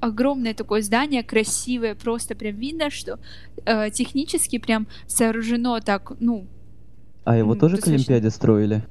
[0.00, 3.18] огромное такое здание, красивое, просто прям видно, что
[3.64, 6.46] э, технически прям сооружено так, ну...
[7.24, 8.84] А его ну, тоже к Олимпиаде строили?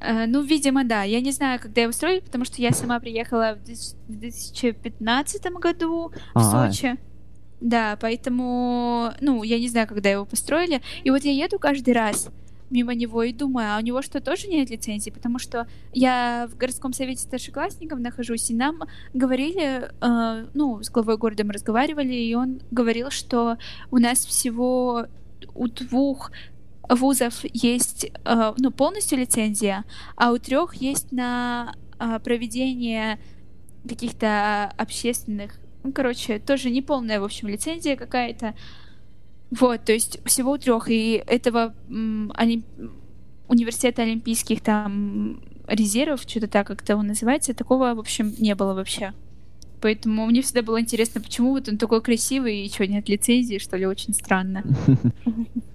[0.00, 1.02] Э, ну, видимо, да.
[1.02, 6.38] Я не знаю, когда его строили, потому что я сама приехала в 2015 году в
[6.38, 6.70] А-а.
[6.70, 6.96] Сочи.
[7.60, 10.80] Да, поэтому, ну, я не знаю, когда его построили.
[11.02, 12.30] И вот я еду каждый раз
[12.70, 15.10] мимо него и думаю, а у него что, тоже нет лицензии?
[15.10, 18.82] Потому что я в городском совете старшеклассников нахожусь, и нам
[19.14, 23.56] говорили, э, ну, с главой города мы разговаривали, и он говорил, что
[23.90, 25.06] у нас всего
[25.54, 26.30] у двух
[26.88, 29.84] вузов есть э, ну, полностью лицензия,
[30.16, 33.18] а у трех есть на э, проведение
[33.86, 38.54] каких-то общественных, ну, короче, тоже неполная, в общем, лицензия какая-то.
[39.50, 40.90] Вот, то есть всего у трех.
[40.90, 41.74] И этого
[42.34, 42.66] олимп...
[43.48, 49.12] университета олимпийских там резервов, что-то так как-то он называется, такого, в общем, не было вообще.
[49.80, 53.76] Поэтому мне всегда было интересно, почему вот он такой красивый и что, нет лицензии, что
[53.76, 54.64] ли, очень странно.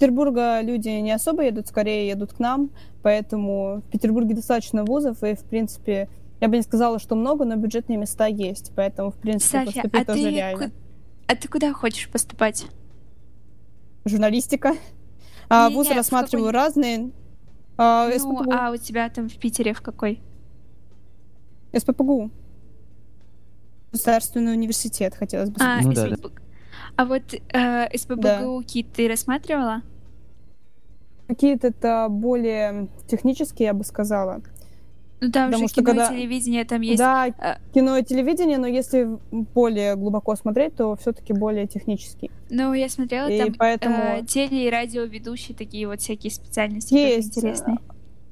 [0.00, 2.70] Петербурга люди не особо едут, скорее едут к нам,
[3.02, 6.08] поэтому в Петербурге достаточно вузов, и, в принципе,
[6.40, 10.02] я бы не сказала, что много, но бюджетные места есть, поэтому, в принципе, Софья, поступить
[10.02, 10.68] а тоже ты реально.
[10.70, 10.74] Ку...
[11.26, 12.64] А ты куда хочешь поступать?
[14.06, 14.74] Журналистика.
[15.50, 16.58] А, не, вузы рассматриваю какой...
[16.58, 17.10] разные.
[17.76, 18.52] А, ну, СППГУ.
[18.54, 20.22] а у тебя там в Питере в какой?
[21.76, 22.30] СППГУ.
[23.92, 25.84] Государственный университет, хотелось бы сказать.
[25.84, 26.30] А, ну, да, да.
[26.96, 28.62] А вот э, СПБГУ да.
[28.66, 29.82] КИТ ты рассматривала?
[31.28, 34.42] Какие-то это более технические, я бы сказала.
[35.20, 36.06] Ну там Потому же кино когда...
[36.06, 36.98] и телевидение, там есть...
[36.98, 42.30] Да, э, кино и телевидение, но если более глубоко смотреть, то все-таки более технический.
[42.48, 43.96] Ну, я смотрела, и там поэтому...
[43.96, 47.36] э, теле- и радиоведущие, такие вот всякие специальности есть.
[47.36, 47.78] интересные.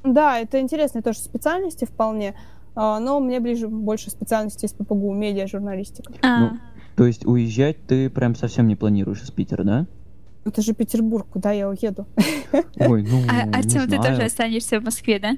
[0.02, 2.34] Да, это интересные тоже специальности вполне,
[2.74, 6.14] а, но мне ближе больше специальности из ППГУ, медиа-журналистика.
[6.22, 6.40] А.
[6.40, 6.58] Ну,
[6.98, 9.86] то есть уезжать ты прям совсем не планируешь из Питера, да?
[10.44, 12.08] Это же Петербург, куда я уеду?
[12.76, 15.36] Ой, ну, а, Артем, ты тоже останешься в Москве, да?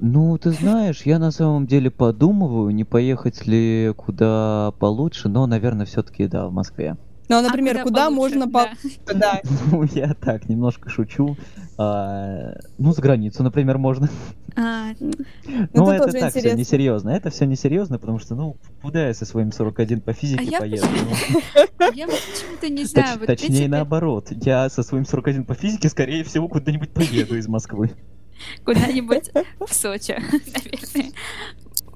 [0.00, 5.86] Ну, ты знаешь, я на самом деле подумываю, не поехать ли куда получше, но, наверное,
[5.86, 6.96] все-таки да, в Москве.
[7.28, 8.68] Ну, а, например, а куда, куда можно по...
[9.14, 9.40] Да.
[9.70, 11.36] Ну, я так, немножко шучу.
[11.78, 14.08] А, ну, за границу, например, можно.
[14.56, 17.10] А, ну, это, это так, все несерьезно.
[17.10, 20.86] Это все несерьезно, потому что, ну, куда я со своим 41 по физике а поеду?
[21.94, 23.18] Я почему-то не знаю.
[23.26, 24.28] Точнее, наоборот.
[24.30, 27.92] Я со своим 41 по физике, скорее всего, куда-нибудь поеду из Москвы.
[28.64, 31.12] Куда-нибудь в Сочи, наверное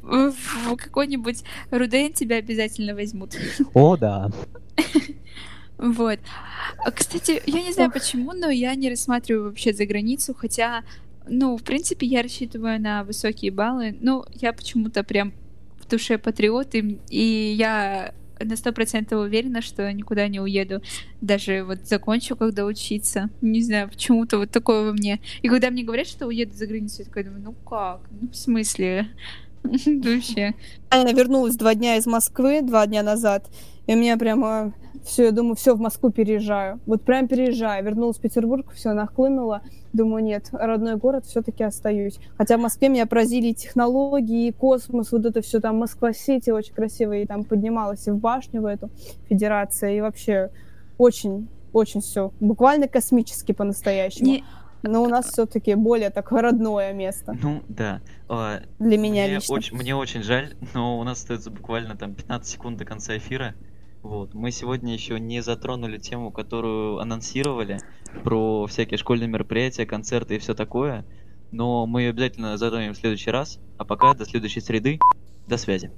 [0.09, 3.37] в какой-нибудь Руден тебя обязательно возьмут.
[3.75, 4.31] О, да.
[5.79, 6.19] Вот.
[6.85, 10.83] А, кстати, я не знаю почему, но я не рассматриваю вообще за границу, хотя,
[11.29, 13.97] ну, в принципе, я рассчитываю на высокие баллы.
[14.01, 15.33] Ну, я почему-то прям
[15.81, 20.83] в душе патриот, и, и я на сто процентов уверена, что никуда не уеду.
[21.21, 23.31] Даже вот закончу, когда учиться.
[23.41, 25.21] Не знаю, почему-то вот такое во мне.
[25.43, 28.01] И когда мне говорят, что уеду за границу, я такая думаю, ну как?
[28.11, 29.09] Ну в смысле?
[29.63, 30.55] Вообще.
[30.93, 33.49] Я вернулась два дня из Москвы, два дня назад,
[33.89, 36.79] и у меня прямо все, я думаю, все, в Москву переезжаю.
[36.85, 37.83] Вот прям переезжаю.
[37.83, 39.63] Вернулась в Петербург, все нахлынуло.
[39.95, 42.19] Думаю, нет, родной город, все-таки остаюсь.
[42.37, 47.27] Хотя в Москве меня поразили технологии, космос, вот это все там Москва-Сити очень красивая, и
[47.27, 48.91] там поднималась и в башню в эту
[49.31, 50.51] федерацию, и вообще
[50.99, 54.27] очень, очень все буквально космически по-настоящему.
[54.27, 54.45] Не...
[54.83, 57.37] Но у нас все-таки более такое родное место.
[57.43, 58.01] Ну, да.
[58.29, 59.55] А, Для меня мне лично.
[59.55, 63.55] Очень, мне очень жаль, но у нас остается буквально там 15 секунд до конца эфира.
[64.03, 64.33] Вот.
[64.33, 67.79] Мы сегодня еще не затронули тему, которую анонсировали,
[68.25, 71.05] про всякие школьные мероприятия, концерты и все такое.
[71.51, 73.59] Но мы ее обязательно затронем в следующий раз.
[73.77, 74.99] А пока до следующей среды.
[75.47, 75.91] До связи.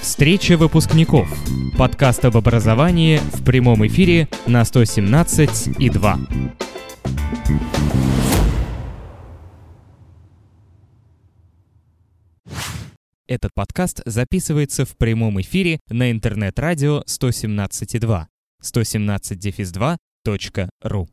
[0.00, 1.28] Встреча выпускников.
[1.76, 6.18] Подкаст об образовании в прямом эфире на 117 и 2.
[13.28, 18.26] Этот подкаст записывается в прямом эфире на интернет-радио 117.2
[18.62, 21.06] 117-2.ru